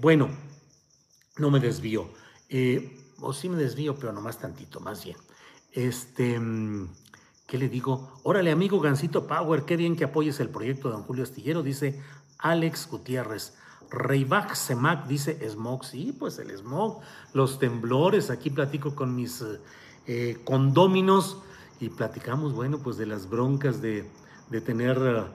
[0.02, 0.30] bueno,
[1.38, 2.10] no me desvío.
[3.20, 5.18] o sí me desvío, pero nomás tantito, más bien.
[5.72, 6.90] Este, mm,
[7.48, 8.20] ¿qué le digo?
[8.24, 12.02] Órale, amigo Gancito Power, qué bien que apoyes el proyecto de don Julio Astillero, dice
[12.40, 13.54] Alex Gutiérrez.
[13.90, 17.02] Reybach Semac dice smog, sí, pues el smog,
[17.34, 19.44] los temblores, aquí platico con mis
[20.08, 21.38] eh, condóminos
[21.80, 24.10] y platicamos, bueno, pues de las broncas de,
[24.50, 25.26] de tener, uh,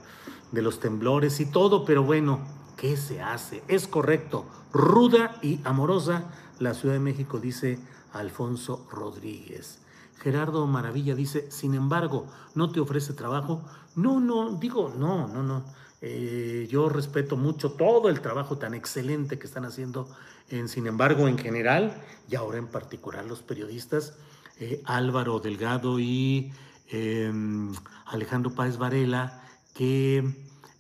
[0.52, 2.40] de los temblores y todo, pero bueno,
[2.76, 3.62] ¿qué se hace?
[3.68, 6.24] Es correcto, ruda y amorosa
[6.58, 7.78] la Ciudad de México, dice
[8.12, 9.78] Alfonso Rodríguez.
[10.20, 13.62] Gerardo Maravilla dice, sin embargo, ¿no te ofrece trabajo?
[13.94, 15.64] No, no, digo, no, no, no.
[16.00, 20.08] Eh, yo respeto mucho todo el trabajo tan excelente que están haciendo,
[20.48, 22.00] en, sin embargo, en general,
[22.30, 24.16] y ahora en particular los periodistas,
[24.60, 26.52] eh, Álvaro Delgado y
[26.88, 27.72] em,
[28.06, 29.42] Alejandro Páez Varela,
[29.74, 30.18] que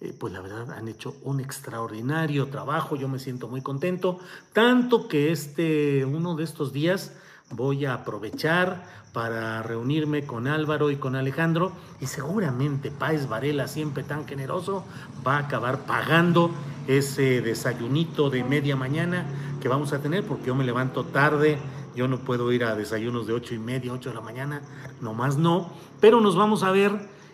[0.00, 4.20] eh, pues la verdad han hecho un extraordinario trabajo, yo me siento muy contento,
[4.52, 7.12] tanto que este, uno de estos días
[7.50, 8.84] voy a aprovechar
[9.18, 14.84] para reunirme con Álvaro y con Alejandro y seguramente Páez Varela, siempre tan generoso,
[15.26, 16.52] va a acabar pagando
[16.86, 19.26] ese desayunito de media mañana
[19.60, 21.58] que vamos a tener porque yo me levanto tarde,
[21.96, 24.62] yo no puedo ir a desayunos de ocho y media, ocho de la mañana,
[25.00, 25.68] nomás no,
[26.00, 26.92] pero nos vamos a ver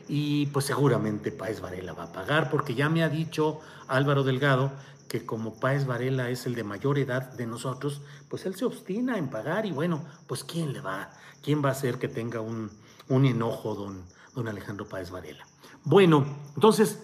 [0.08, 4.72] y pues seguramente Páez Varela va a pagar porque ya me ha dicho Álvaro Delgado
[5.08, 9.16] que como Páez Varela es el de mayor edad de nosotros, pues él se obstina
[9.16, 11.10] en pagar y bueno, pues ¿quién le va?
[11.42, 12.70] ¿Quién va a hacer que tenga un,
[13.08, 14.02] un enojo don,
[14.34, 15.46] don Alejandro Páez Varela?
[15.84, 16.98] Bueno, entonces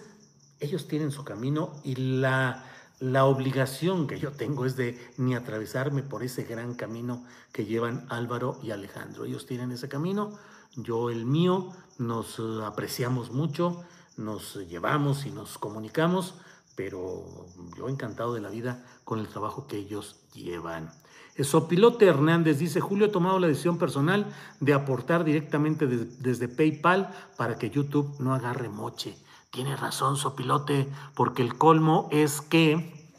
[0.59, 2.65] ellos tienen su camino y la,
[2.99, 8.05] la obligación que yo tengo es de ni atravesarme por ese gran camino que llevan
[8.09, 9.25] Álvaro y Alejandro.
[9.25, 10.37] Ellos tienen ese camino,
[10.75, 13.83] yo el mío, nos eh, apreciamos mucho,
[14.17, 16.35] nos llevamos y nos comunicamos
[16.75, 17.45] pero
[17.77, 20.91] yo encantado de la vida con el trabajo que ellos llevan.
[21.39, 27.57] Sopilote Hernández dice, Julio ha tomado la decisión personal de aportar directamente desde PayPal para
[27.57, 29.17] que YouTube no agarre moche.
[29.49, 33.11] Tiene razón Sopilote, porque el colmo es que,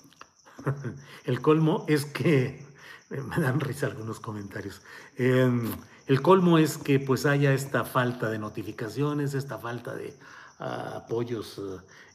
[1.25, 2.67] el colmo es que,
[3.11, 4.83] me dan risa algunos comentarios,
[5.17, 5.71] em,
[6.13, 10.15] el colmo es que pues haya esta falta de notificaciones, esta falta de
[10.59, 11.59] apoyos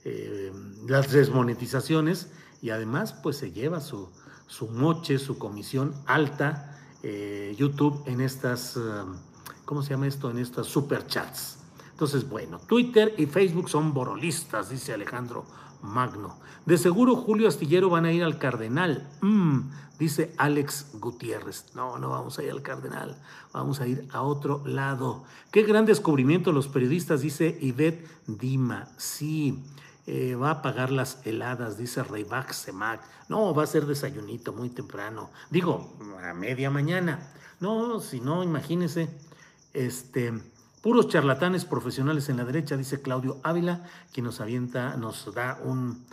[0.05, 0.53] eh,
[0.88, 2.31] las desmonetizaciones
[2.62, 4.07] y además pues se lleva su,
[4.45, 9.15] su moche, su comisión alta eh, YouTube en estas, um,
[9.65, 10.29] ¿cómo se llama esto?
[10.29, 11.57] En estas superchats.
[11.89, 15.43] Entonces, bueno, Twitter y Facebook son borolistas, dice Alejandro
[15.81, 16.39] Magno.
[16.65, 19.59] De seguro Julio Astillero van a ir al Cardenal, mm,
[19.99, 21.65] dice Alex Gutiérrez.
[21.75, 23.17] No, no vamos a ir al Cardenal,
[23.53, 25.23] vamos a ir a otro lado.
[25.51, 28.87] Qué gran descubrimiento los periodistas, dice Ivette Dima.
[28.97, 29.63] Sí,
[30.07, 33.01] eh, va a pagar las heladas, dice Reybach Semac.
[33.27, 35.29] No, va a ser desayunito muy temprano.
[35.49, 37.33] Digo, a media mañana.
[37.59, 39.09] No, si no, imagínese,
[39.73, 40.33] este,
[40.88, 46.06] puros charlatanes profesionales en la derecha, dice Claudio Ávila, quien nos avienta, nos da un,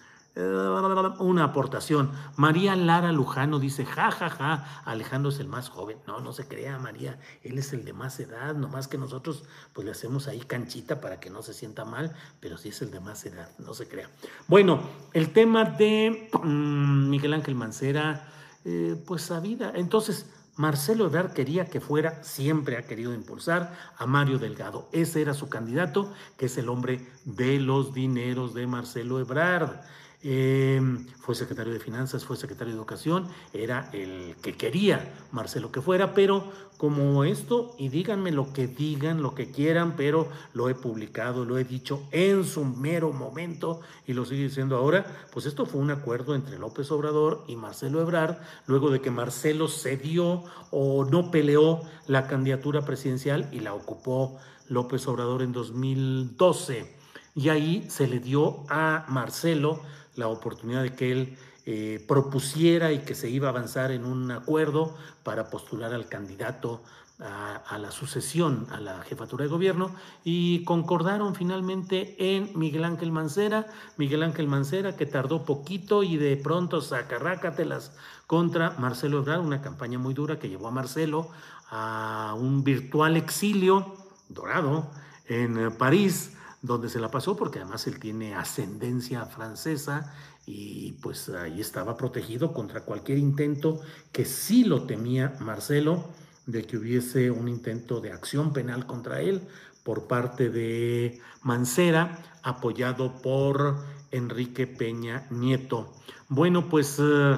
[1.21, 2.11] una aportación.
[2.35, 5.99] María Lara Lujano dice, ja, ja, ja, Alejandro es el más joven.
[6.09, 9.85] No, no se crea, María, él es el de más edad, nomás que nosotros pues
[9.85, 12.99] le hacemos ahí canchita para que no se sienta mal, pero sí es el de
[12.99, 14.11] más edad, no se crea.
[14.49, 14.81] Bueno,
[15.13, 18.27] el tema de mm, Miguel Ángel Mancera,
[18.65, 19.71] eh, pues sabida.
[19.77, 24.89] Entonces, Marcelo Ebrard quería que fuera, siempre ha querido impulsar a Mario Delgado.
[24.93, 29.81] Ese era su candidato, que es el hombre de los dineros de Marcelo Ebrard.
[30.27, 35.83] Em, fue secretario de Finanzas, fue secretario de Educación, era el que quería Marcelo que
[35.83, 40.75] fuera, pero como esto, y díganme lo que digan, lo que quieran, pero lo he
[40.75, 45.67] publicado, lo he dicho en su mero momento y lo sigue diciendo ahora, pues esto
[45.67, 51.05] fue un acuerdo entre López Obrador y Marcelo Ebrard, luego de que Marcelo cedió o
[51.05, 56.95] no peleó la candidatura presidencial y la ocupó López Obrador en 2012.
[57.37, 59.81] Y ahí se le dio a Marcelo
[60.17, 64.31] la oportunidad de que él eh, propusiera y que se iba a avanzar en un
[64.31, 66.83] acuerdo para postular al candidato
[67.21, 69.91] a, la sucesión a la jefatura de gobierno
[70.25, 76.37] y concordaron finalmente en Miguel Ángel Mancera, Miguel Ángel Mancera que tardó poquito y de
[76.37, 77.93] pronto sacarrácatelas
[78.27, 81.31] contra Marcelo Ebrard, una campaña muy dura que llevó a Marcelo
[81.71, 83.95] a un virtual exilio
[84.29, 84.91] dorado
[85.29, 86.34] en París
[86.65, 90.15] donde se la pasó, porque además él tiene ascendencia francesa
[90.47, 96.09] y pues ahí estaba protegido contra cualquier intento que sí lo temía Marcelo,
[96.47, 99.43] de que hubiese un intento de acción penal contra él
[99.83, 105.93] por parte de Mancera, apoyado por Enrique Peña Nieto.
[106.31, 107.37] Bueno, pues eh,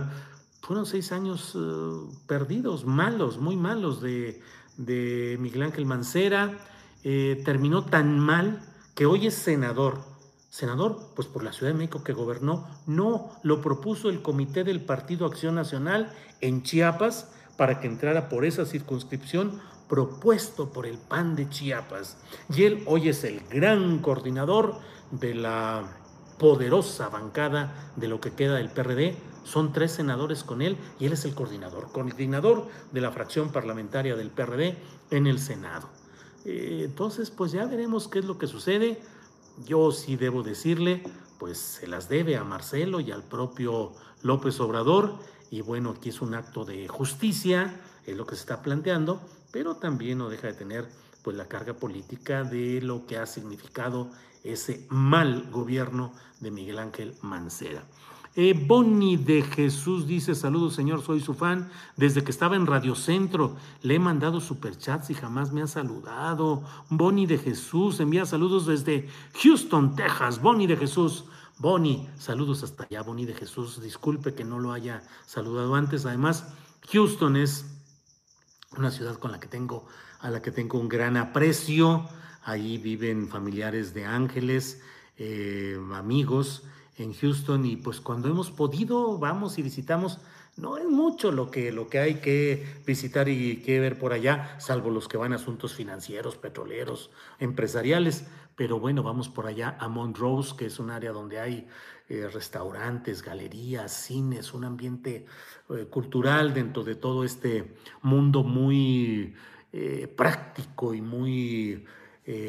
[0.62, 4.40] fueron seis años eh, perdidos, malos, muy malos de,
[5.40, 6.58] Miguel Ángel Mancera.
[7.02, 8.60] Eh, terminó tan mal
[8.96, 9.98] que hoy es senador.
[10.48, 12.66] Senador, pues por la Ciudad de México que gobernó.
[12.86, 18.46] No, lo propuso el Comité del Partido Acción Nacional en Chiapas para que entrara por
[18.46, 22.16] esa circunscripción propuesto por el PAN de Chiapas.
[22.48, 24.78] Y él hoy es el gran coordinador
[25.10, 25.84] de la
[26.38, 29.14] poderosa bancada de lo que queda del PRD.
[29.44, 34.16] Son tres senadores con él y él es el coordinador, coordinador de la fracción parlamentaria
[34.16, 34.78] del PRD
[35.10, 35.86] en el Senado.
[36.46, 39.00] Eh, entonces, pues ya veremos qué es lo que sucede.
[39.66, 41.02] Yo sí debo decirle,
[41.38, 45.18] pues se las debe a Marcelo y al propio López Obrador.
[45.50, 49.76] Y bueno, aquí es un acto de justicia, es lo que se está planteando, pero
[49.76, 50.88] también no deja de tener
[51.22, 54.10] pues la carga política de lo que ha significado
[54.44, 57.84] ese mal gobierno de Miguel Ángel Mancera.
[58.38, 61.70] Eh, Bonnie de Jesús dice, saludos señor, soy su fan.
[61.96, 66.62] Desde que estaba en Radio Centro le he mandado superchats y jamás me ha saludado.
[66.90, 69.08] Bonnie de Jesús envía saludos desde
[69.42, 70.42] Houston, Texas.
[70.42, 71.24] Bonnie de Jesús.
[71.58, 73.80] Bonnie, saludos hasta allá, Bonnie de Jesús.
[73.80, 76.04] Disculpe que no lo haya saludado antes.
[76.04, 76.46] Además,
[76.92, 77.64] Houston es
[78.76, 79.86] una ciudad con la que tengo,
[80.20, 82.06] a la que tengo un gran aprecio.
[82.44, 84.82] Allí viven familiares de ángeles,
[85.16, 86.64] eh, amigos
[86.98, 90.18] en Houston y pues cuando hemos podido vamos y visitamos.
[90.56, 94.58] No es mucho lo que, lo que hay que visitar y que ver por allá,
[94.58, 98.24] salvo los que van a asuntos financieros, petroleros, empresariales.
[98.56, 101.68] Pero bueno, vamos por allá a Montrose, que es un área donde hay
[102.08, 105.26] eh, restaurantes, galerías, cines, un ambiente
[105.68, 109.34] eh, cultural dentro de todo este mundo muy
[109.72, 111.84] eh, práctico y muy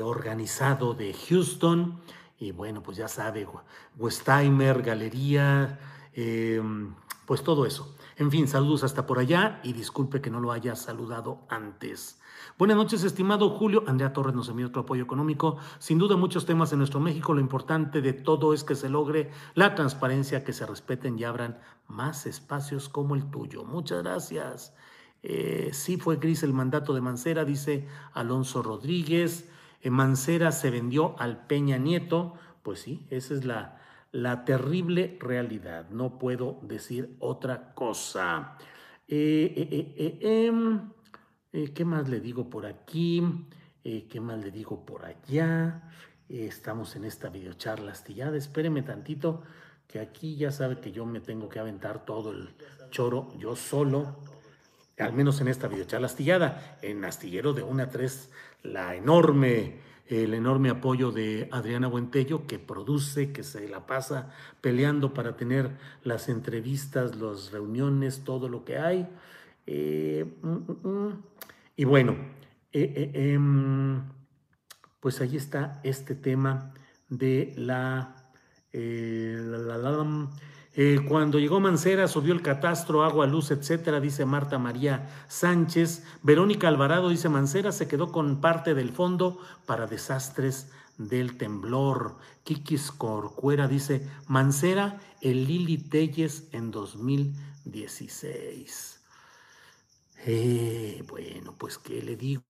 [0.02, 2.00] organizado de Houston.
[2.40, 3.48] Y bueno, pues ya sabe,
[3.98, 5.80] Westheimer, Galería,
[6.14, 6.94] em,
[7.26, 7.96] pues todo eso.
[8.16, 12.20] En fin, saludos hasta por allá y disculpe que no lo haya saludado antes.
[12.58, 13.84] Buenas noches, estimado Julio.
[13.86, 15.58] Andrea Torres nos envía otro apoyo económico.
[15.78, 17.34] Sin duda, muchos temas en nuestro México.
[17.34, 21.60] Lo importante de todo es que se logre la transparencia, que se respeten y abran
[21.88, 23.64] más espacios como el tuyo.
[23.64, 24.74] Muchas gracias.
[25.22, 29.50] Eh, sí fue gris el mandato de Mancera, dice Alonso Rodríguez.
[29.84, 33.80] Mancera se vendió al Peña Nieto, pues sí, esa es la,
[34.12, 38.58] la terrible realidad, no puedo decir otra cosa.
[39.08, 40.92] Eh, eh, eh, em,
[41.74, 43.24] ¿Qué más le digo por aquí?
[43.84, 45.84] ¿Qué más le digo por allá?
[46.30, 49.44] estamos en esta videocharla astillada, espéreme tantito,
[49.88, 52.50] que aquí ya sabe que yo me tengo que aventar todo el
[52.90, 54.18] choro yo solo
[55.00, 58.32] al menos en esta videocharla astillada, en Astillero de 1 a 3,
[58.64, 65.14] la enorme, el enorme apoyo de Adriana Buentello, que produce, que se la pasa peleando
[65.14, 65.72] para tener
[66.04, 69.08] las entrevistas, las reuniones, todo lo que hay.
[69.66, 71.24] Eh, mm, mm, mm.
[71.76, 72.14] y bueno,
[72.72, 74.02] eh, eh, em,
[75.00, 76.74] pues ahí está este tema
[77.10, 78.16] de la,
[78.72, 79.78] la, la
[80.80, 86.04] eh, cuando llegó Mancera, subió el catastro, agua, luz, etcétera, dice Marta María Sánchez.
[86.22, 90.70] Verónica Alvarado dice: Mancera se quedó con parte del fondo para desastres
[91.00, 92.18] del temblor.
[92.44, 99.02] Kikis Corcuera dice: Mancera, el Lili Telles en 2016.
[100.28, 102.44] Eh, bueno, pues, ¿qué le digo?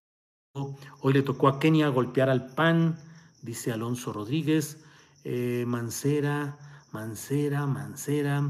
[0.99, 2.99] Hoy le tocó a Kenia golpear al PAN,
[3.41, 4.83] dice Alonso Rodríguez.
[5.23, 6.66] Eh, Mancera
[6.97, 8.41] Mancera, Mancera.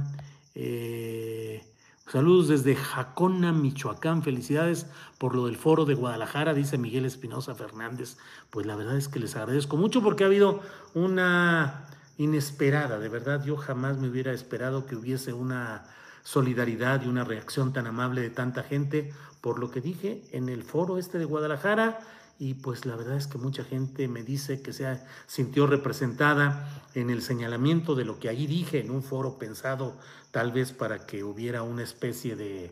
[0.55, 1.61] Eh,
[2.09, 4.23] saludos desde Jacona, Michoacán.
[4.23, 4.87] Felicidades
[5.17, 8.17] por lo del foro de Guadalajara, dice Miguel Espinosa Fernández.
[8.49, 10.61] Pues la verdad es que les agradezco mucho porque ha habido
[10.93, 15.83] una inesperada, de verdad yo jamás me hubiera esperado que hubiese una
[16.23, 20.63] solidaridad y una reacción tan amable de tanta gente por lo que dije en el
[20.63, 21.99] foro este de Guadalajara
[22.39, 27.09] y pues la verdad es que mucha gente me dice que se sintió representada en
[27.09, 29.97] el señalamiento de lo que allí dije en un foro pensado
[30.31, 32.71] tal vez para que hubiera una especie de,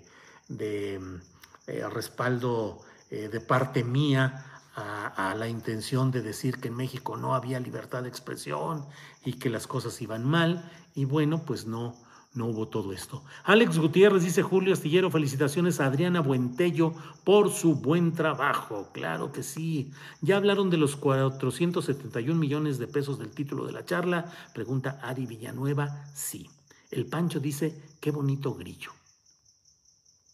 [0.49, 4.45] eh, respaldo eh, de parte mía
[4.76, 8.86] a, la intención de decir que en México no había libertad de expresión
[9.24, 11.95] y que las cosas iban mal y bueno pues no
[12.36, 13.24] no hubo todo esto.
[13.46, 18.90] Alex Gutiérrez dice Julio Astillero, felicitaciones a Adriana Buentello por su buen trabajo.
[18.94, 19.92] Claro que sí.
[20.22, 24.32] ¿Ya hablaron de los 471 millones de pesos del título de la charla?
[24.54, 26.06] Pregunta Ari Villanueva.
[26.14, 26.50] Sí.
[26.92, 28.92] El Pancho dice, qué bonito grillo.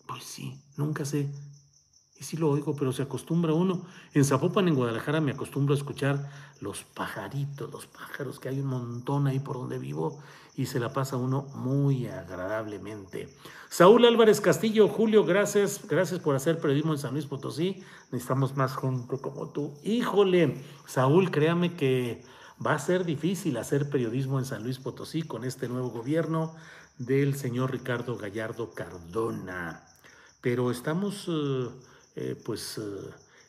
[0.08, 1.30] Pues sí, nunca sé
[2.22, 3.82] y sí lo oigo, pero se acostumbra uno.
[4.14, 6.30] En Zapopan, en Guadalajara, me acostumbro a escuchar
[6.60, 10.20] los pajaritos, los pájaros, que hay un montón ahí por donde vivo
[10.62, 13.30] y se la pasa uno muy agradablemente.
[13.70, 17.84] Saúl Álvarez Castillo, Julio, gracias, gracias por hacer periodismo en San Luis Potosí.
[18.12, 19.74] Necesitamos más gente como tú.
[19.84, 22.24] Híjole, Saúl, créame que
[22.64, 26.56] va a ser difícil hacer periodismo en San Luis Potosí con este nuevo gobierno
[27.00, 29.84] del señor Ricardo Gallardo Cardona.
[30.42, 31.28] Pero estamos...
[31.28, 31.70] Eh,
[32.18, 32.78] eh, pues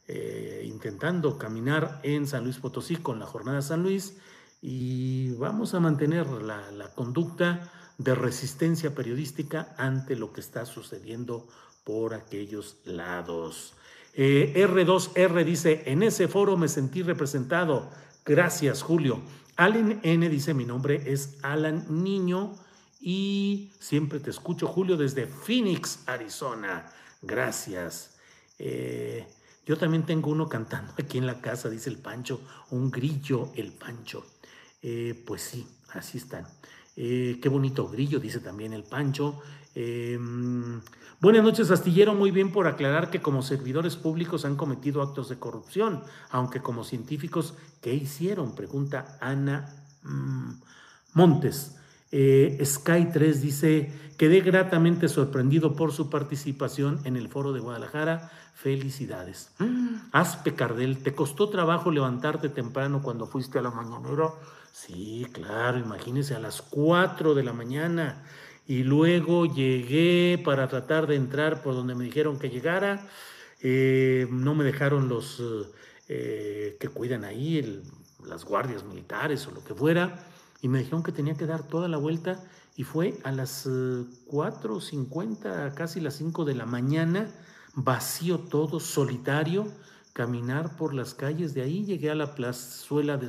[0.07, 4.19] eh, intentando caminar en San Luis Potosí con la jornada San Luis
[4.63, 6.63] y vamos a mantener la,
[6.95, 11.49] conducta de resistencia periodística ante lo que está sucediendo
[11.83, 13.75] por aquellos lados.
[14.15, 17.91] R2R dice, en ese foro me sentí representado.
[18.25, 19.21] Gracias, Julio.
[19.57, 22.55] Alan N dice, mi nombre es Alan Niño
[23.01, 26.87] y siempre te escucho, Julio, desde Phoenix, Arizona.
[27.21, 28.17] Gracias.
[28.61, 29.27] Eh,
[29.67, 32.41] yo también tengo uno cantando aquí en la casa, dice el Pancho,
[32.71, 34.25] un grillo el Pancho.
[34.83, 36.47] Eh, pues sí, así están.
[36.97, 39.41] Eh, qué bonito grillo, dice también el Pancho.
[39.75, 40.81] Em,
[41.21, 42.15] buenas noches, Astillero.
[42.15, 46.85] Muy bien por aclarar que como servidores públicos han cometido actos de corrupción, aunque como
[46.85, 48.55] científicos, ¿qué hicieron?
[48.55, 50.51] Pregunta Ana mm,
[51.15, 51.77] Montes.
[52.13, 59.51] Sky 3 dice, quedé gratamente sorprendido por su participación en el foro de Guadalajara Felicidades.
[60.13, 64.35] Aspe Cardel, ¿te costó trabajo levantarte temprano cuando fuiste a la mañanera?
[64.73, 68.25] Sí, claro, imagínese a las 4 de la mañana.
[68.67, 73.07] Y luego llegué para tratar de entrar por donde me dijeron que llegara.
[73.61, 75.43] Eh, no me dejaron los
[76.09, 77.83] eh, que cuidan ahí,
[78.25, 80.25] las guardias militares o lo que fuera.
[80.63, 82.43] Y me dijeron que tenía que dar toda la vuelta.
[82.75, 87.29] Y fue a las 4.50, eh, casi las 5 de la mañana
[87.75, 89.67] vacío todo, solitario,
[90.13, 91.55] caminar por las calles.
[91.55, 93.29] De ahí llegué a la plazuela de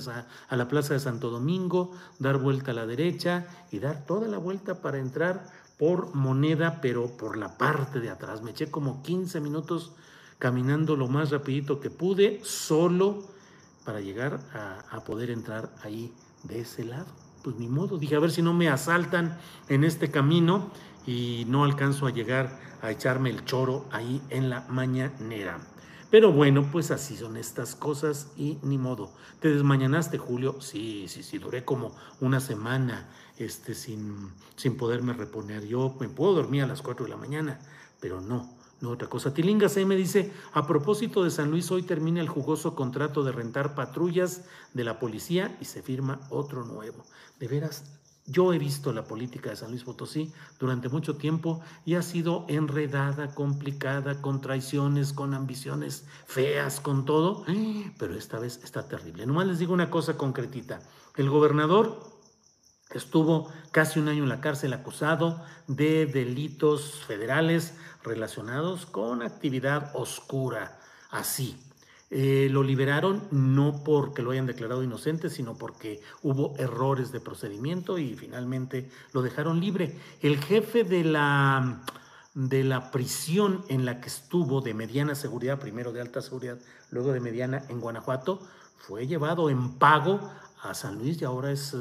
[0.50, 4.38] a la plaza de Santo Domingo, dar vuelta a la derecha y dar toda la
[4.38, 5.46] vuelta para entrar
[5.78, 8.42] por moneda, pero por la parte de atrás.
[8.42, 9.94] Me eché como 15 minutos
[10.40, 13.24] caminando lo más rapidito que pude, solo
[13.86, 16.14] para llegar a, a poder entrar ahí
[16.44, 17.08] de ese lado.
[17.44, 20.72] Pues ni modo, dije a ver si no me asaltan en este camino
[21.06, 25.60] y no alcanzo a llegar a echarme el choro ahí en la mañanera.
[26.14, 29.12] Pero bueno, pues así son estas cosas y ni modo.
[29.40, 30.62] ¿Te desmañanaste, Julio?
[30.62, 33.10] Sí, sí, sí, duré como una semana
[33.40, 35.66] este, sin, sin poderme reponer.
[35.66, 37.58] Yo me puedo dormir a las 4 de la mañana,
[38.00, 39.34] pero no, no otra cosa.
[39.34, 43.32] Tilinga C me dice, a propósito de San Luis, hoy termina el jugoso contrato de
[43.32, 44.44] rentar patrullas
[44.76, 47.04] de la policía y se firma otro nuevo.
[47.40, 51.96] De veras, yo he visto la política de San Luis Potosí durante mucho tiempo y
[51.96, 57.46] ha sido enredada, complicada, con traiciones, con ambiciones feas, con todo,
[57.98, 59.26] pero esta vez está terrible.
[59.26, 60.80] Nomás les digo una cosa concretita.
[61.18, 62.00] El gobernador
[62.92, 70.80] estuvo casi un año en la cárcel acusado de delitos federales relacionados con actividad oscura,
[71.12, 71.60] así,
[72.16, 77.98] eh, lo liberaron no porque lo hayan declarado inocente, sino porque hubo errores de procedimiento
[77.98, 79.98] y finalmente lo dejaron libre.
[80.22, 81.82] El jefe de la,
[82.36, 86.60] de la prisión en la que estuvo de mediana seguridad, primero de alta seguridad,
[86.92, 88.40] luego de mediana en Guanajuato,
[88.78, 90.20] fue llevado en pago
[90.62, 91.76] a San Luis y ahora es...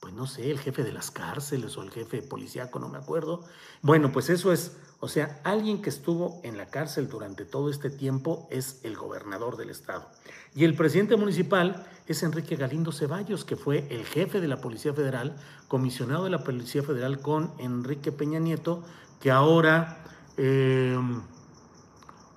[0.00, 3.44] Pues no sé, el jefe de las cárceles o el jefe policíaco, no me acuerdo.
[3.82, 7.88] Bueno, pues eso es O sea, alguien que estuvo en la cárcel durante todo este
[7.88, 10.06] tiempo es el gobernador del estado.
[10.54, 14.92] Y el presidente municipal es Enrique Galindo Ceballos, que fue el jefe de la Policía
[14.92, 15.36] Federal,
[15.68, 18.82] comisionado de la Policía Federal con Enrique Peña Nieto,
[19.20, 20.04] que ahora,
[20.36, 20.98] eh,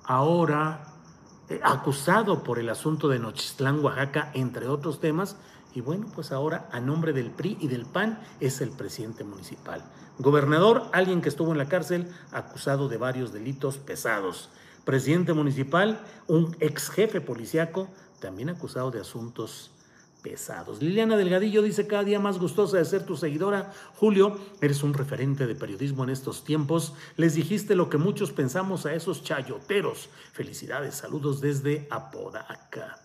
[0.05, 0.93] ahora
[1.49, 5.35] eh, acusado por el asunto de Nochistlán, Oaxaca, entre otros temas,
[5.73, 9.83] y bueno, pues ahora a nombre del PRI y del PAN es el presidente municipal.
[10.19, 14.49] Gobernador, alguien que estuvo en la cárcel acusado de varios delitos pesados.
[14.85, 17.87] Presidente municipal, un ex jefe policiaco,
[18.19, 19.72] también acusado de asuntos
[20.23, 20.81] pesados.
[20.81, 23.73] Liliana Delgadillo dice cada día más gustosa de ser tu seguidora.
[23.95, 26.93] Julio, eres un referente de periodismo en estos tiempos.
[27.17, 30.09] Les dijiste lo que muchos pensamos a esos chayoteros.
[30.31, 32.99] Felicidades, saludos desde Apodaca.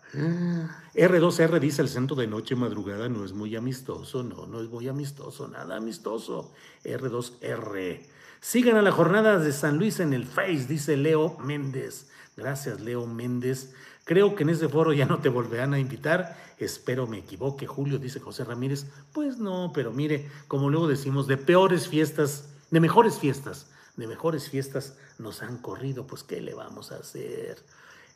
[0.95, 4.89] R2R dice el centro de noche madrugada no es muy amistoso, no, no es muy
[4.89, 6.53] amistoso, nada amistoso.
[6.85, 8.07] R2R.
[8.41, 12.09] Sigan a la jornada de San Luis en el Face, dice Leo Méndez.
[12.37, 13.75] Gracias, Leo Méndez.
[14.09, 16.35] Creo que en ese foro ya no te volverán a invitar.
[16.57, 18.87] Espero me equivoque, Julio, dice José Ramírez.
[19.13, 23.67] Pues no, pero mire, como luego decimos, de peores fiestas, de mejores fiestas,
[23.99, 27.63] de mejores fiestas nos han corrido, pues ¿qué le vamos a hacer?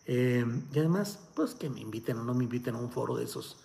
[0.06, 3.24] Eh, y además, pues que me inviten o no me inviten a un foro de
[3.24, 3.58] esos,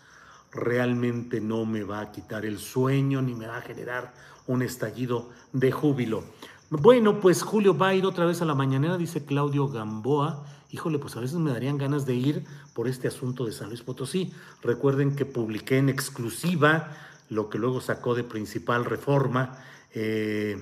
[0.52, 4.14] realmente no me va a quitar el sueño ni me va a generar
[4.48, 6.26] un estallido de júbilo.
[6.70, 11.00] Bueno, pues Julio va a ir otra vez a la mañanera, dice Claudio Gamboa híjole,
[11.00, 12.44] pues a veces me darían ganas de ir
[12.74, 14.34] por este asunto de San Luis Potosí.
[14.62, 16.92] Recuerden que publiqué en exclusiva
[17.30, 19.58] lo que luego sacó de principal reforma,
[19.94, 20.58] eh,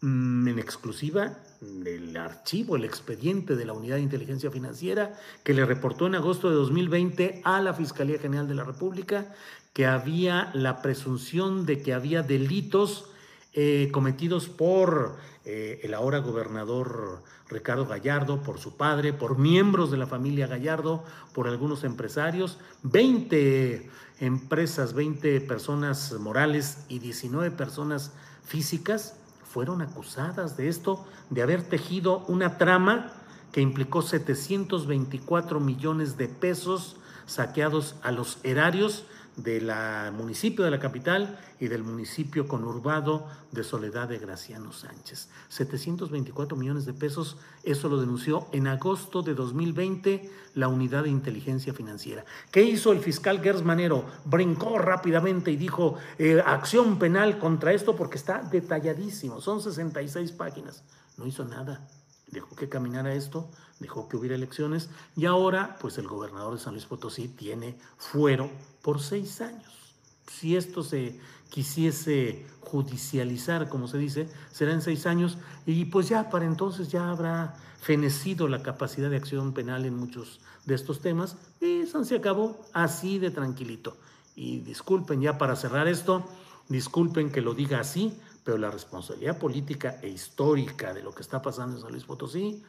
[0.00, 1.38] mm, en exclusiva
[1.84, 6.48] el archivo, el expediente de la Unidad de Inteligencia Financiera que le reportó en agosto
[6.48, 9.34] de 2020 a la Fiscalía General de la República
[9.74, 13.10] que había la presunción de que había delitos
[13.52, 19.96] eh, cometidos por eh, el ahora gobernador Ricardo Gallardo, por su padre, por miembros de
[19.96, 21.02] la familia Gallardo,
[21.34, 23.90] por algunos empresarios, 20
[24.20, 28.12] empresas, 20 personas morales y 19 personas
[28.44, 33.12] físicas fueron acusadas de esto, de haber tejido una trama
[33.50, 36.96] que implicó 724 millones de pesos
[37.26, 39.04] saqueados a los erarios
[39.36, 39.70] del
[40.12, 45.28] municipio de la capital y del municipio conurbado de Soledad de Graciano Sánchez.
[45.48, 51.72] 724 millones de pesos, eso lo denunció en agosto de 2020 la Unidad de Inteligencia
[51.72, 52.24] Financiera.
[52.50, 54.04] ¿Qué hizo el fiscal Gers Manero?
[54.24, 60.82] Brincó rápidamente y dijo eh, acción penal contra esto porque está detalladísimo, son 66 páginas.
[61.16, 61.86] No hizo nada
[62.30, 63.48] dejó que caminara esto,
[63.80, 68.50] dejó que hubiera elecciones y ahora pues el gobernador de San Luis Potosí tiene fuero
[68.82, 69.96] por seis años.
[70.30, 71.18] Si esto se
[71.48, 77.10] quisiese judicializar, como se dice, será en seis años y pues ya para entonces ya
[77.10, 82.60] habrá fenecido la capacidad de acción penal en muchos de estos temas y se acabó
[82.72, 83.96] así de tranquilito.
[84.36, 86.24] Y disculpen ya para cerrar esto,
[86.68, 91.42] disculpen que lo diga así, pero la responsabilidad política e histórica de lo que está
[91.42, 92.62] pasando en San Luis Potosí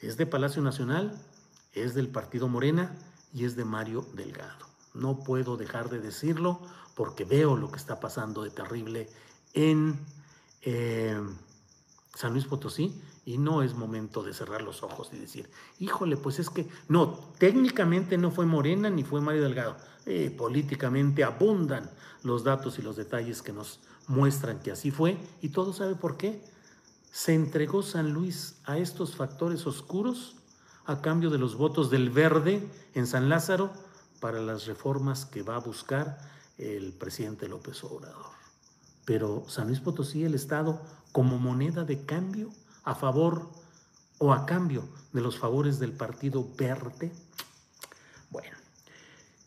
[0.00, 1.20] es de Palacio Nacional,
[1.72, 2.96] es del Partido Morena
[3.32, 4.66] y es de Mario Delgado.
[4.94, 6.60] No puedo dejar de decirlo
[6.94, 9.08] porque veo lo que está pasando de terrible
[9.54, 9.98] en
[10.62, 11.20] eh,
[12.14, 15.48] San Luis Potosí y no es momento de cerrar los ojos y decir,
[15.78, 19.76] híjole, pues es que no, técnicamente no fue Morena ni fue Mario Delgado.
[20.06, 21.90] Eh, políticamente abundan
[22.22, 26.16] los datos y los detalles que nos muestran que así fue y todo sabe por
[26.16, 26.42] qué.
[27.10, 30.36] Se entregó San Luis a estos factores oscuros
[30.84, 33.72] a cambio de los votos del verde en San Lázaro
[34.20, 36.18] para las reformas que va a buscar
[36.58, 38.26] el presidente López Obrador.
[39.04, 40.80] Pero San Luis Potosí, el Estado,
[41.10, 42.50] como moneda de cambio
[42.84, 43.50] a favor
[44.18, 47.12] o a cambio de los favores del Partido Verde.
[48.30, 48.56] Bueno,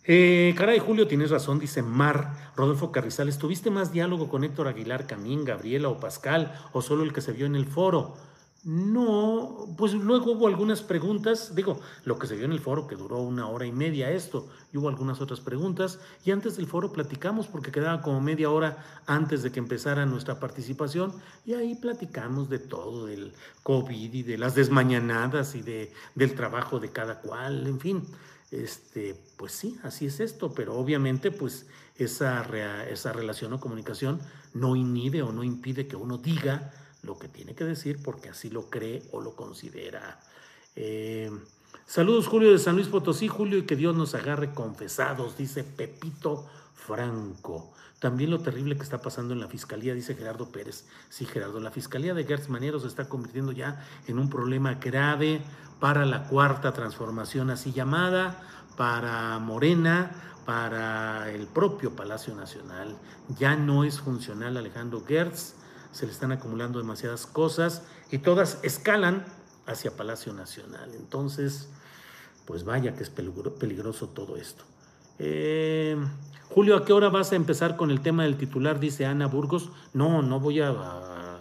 [0.05, 2.51] eh, caray, Julio, tienes razón, dice Mar.
[2.55, 7.13] Rodolfo Carrizales, ¿tuviste más diálogo con Héctor Aguilar, Camín, Gabriela o Pascal o solo el
[7.13, 8.15] que se vio en el foro?
[8.63, 12.95] No, pues luego hubo algunas preguntas, digo, lo que se vio en el foro que
[12.95, 16.93] duró una hora y media esto, y hubo algunas otras preguntas, y antes del foro
[16.93, 21.11] platicamos porque quedaba como media hora antes de que empezara nuestra participación,
[21.45, 23.33] y ahí platicamos de todo, del
[23.63, 28.07] COVID y de las desmañanadas y de, del trabajo de cada cual, en fin
[28.53, 31.65] este, pues sí, así es esto, pero obviamente pues
[31.97, 32.43] esa,
[32.87, 34.19] esa relación o comunicación
[34.53, 38.49] no inhibe o no impide que uno diga lo que tiene que decir porque así
[38.49, 40.19] lo cree o lo considera.
[40.75, 41.31] Eh,
[41.87, 46.47] saludos Julio de San Luis Potosí, Julio, y que Dios nos agarre confesados, dice Pepito
[46.74, 47.74] Franco.
[47.99, 50.86] También lo terrible que está pasando en la fiscalía, dice Gerardo Pérez.
[51.09, 55.41] Sí, Gerardo, la fiscalía de Gertz Manero se está convirtiendo ya en un problema grave
[55.80, 58.41] para la cuarta transformación así llamada,
[58.76, 60.11] para Morena,
[60.45, 62.97] para el propio Palacio Nacional.
[63.38, 65.55] Ya no es funcional Alejandro Gertz,
[65.91, 69.24] se le están acumulando demasiadas cosas y todas escalan
[69.65, 70.93] hacia Palacio Nacional.
[70.95, 71.69] Entonces,
[72.45, 74.65] pues vaya que es peligroso todo esto.
[75.20, 75.97] Eh,
[76.49, 78.80] Julio, ¿a qué hora vas a empezar con el tema del titular?
[78.80, 79.70] Dice Ana Burgos.
[79.93, 80.70] No, no voy a,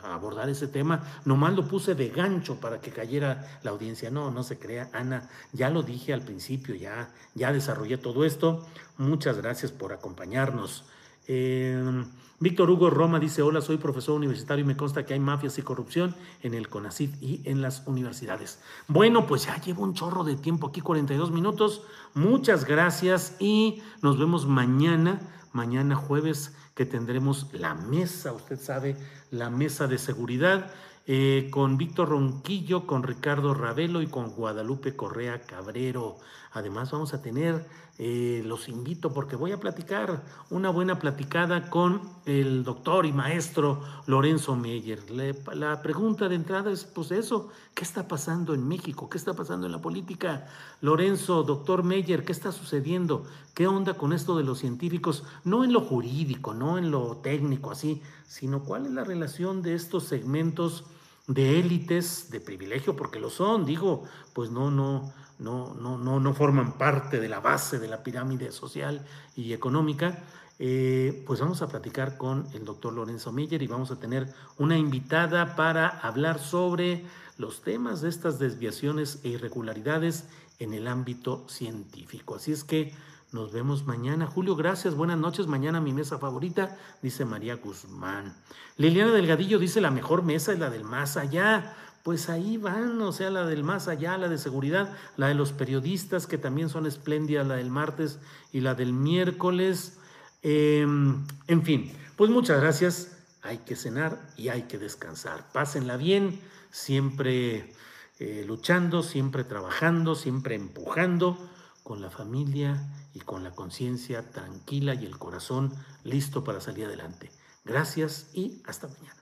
[0.05, 1.03] abordar ese tema.
[1.25, 4.11] Nomás lo puse de gancho para que cayera la audiencia.
[4.11, 5.29] No, no se crea, Ana.
[5.53, 8.67] Ya lo dije al principio, ya, ya desarrollé todo esto.
[8.99, 10.85] Muchas gracias por acompañarnos.
[11.29, 12.05] Eh,
[12.43, 15.63] Víctor Hugo Roma dice, hola, soy profesor universitario y me consta que hay mafias y
[15.63, 18.61] corrupción en el CONACYT y en las universidades.
[18.89, 21.83] Bueno, pues ya llevo un chorro de tiempo aquí, 42 minutos.
[22.15, 25.21] Muchas gracias y nos vemos mañana,
[25.53, 28.97] mañana jueves, que tendremos la mesa, usted sabe,
[29.31, 30.69] la mesa de seguridad.
[31.07, 36.19] Eh, con Víctor Ronquillo, con Ricardo Ravelo y con Guadalupe Correa Cabrero.
[36.55, 37.67] Además vamos a tener,
[37.99, 43.83] eh, los invito porque voy a platicar una buena platicada con el doctor y maestro
[44.07, 45.01] Lorenzo Meyer.
[45.11, 49.09] la pregunta de entrada es pues eso, ¿qué está pasando en México?
[49.09, 50.47] ¿Qué está pasando en la política?
[50.83, 53.25] Lorenzo, doctor Meyer, ¿qué está sucediendo?
[53.55, 55.25] ¿Qué onda con esto de los científicos?
[55.45, 59.75] No en lo jurídico, no en lo técnico así, sino cuál es la relación de
[59.75, 60.85] estos segmentos
[61.27, 65.13] de élites de privilegio, porque lo son, digo, pues no, no,
[65.43, 69.05] no, no, no, no forman parte de la base de la pirámide social
[69.37, 70.23] y económica,
[70.59, 74.79] eh, pues vamos a platicar con el doctor Lorenzo Miller y vamos a tener una
[74.79, 77.05] invitada para hablar sobre
[77.37, 80.29] los temas de estas desviaciones e irregularidades
[80.61, 82.37] en el ámbito científico.
[82.37, 82.95] Así es que
[83.33, 84.27] nos vemos mañana.
[84.27, 84.95] Julio, gracias.
[84.95, 85.47] Buenas noches.
[85.47, 88.37] Mañana mi mesa favorita, dice María Guzmán.
[88.77, 91.75] Liliana Delgadillo dice la mejor mesa es la del más allá.
[92.03, 95.53] Pues ahí van, o sea, la del más allá, la de seguridad, la de los
[95.53, 98.19] periodistas, que también son espléndidas, la del martes
[98.53, 99.99] y la del miércoles.
[100.43, 103.19] Em, en fin, pues muchas gracias.
[103.43, 105.51] Hay que cenar y hay que descansar.
[105.53, 106.41] Pásenla bien,
[106.71, 107.73] siempre
[108.19, 111.39] eh, luchando, siempre trabajando, siempre empujando
[111.83, 112.83] con la familia
[113.15, 115.73] y con la conciencia tranquila y el corazón
[116.05, 117.31] listo para salir adelante.
[117.65, 119.22] Gracias y hasta mañana.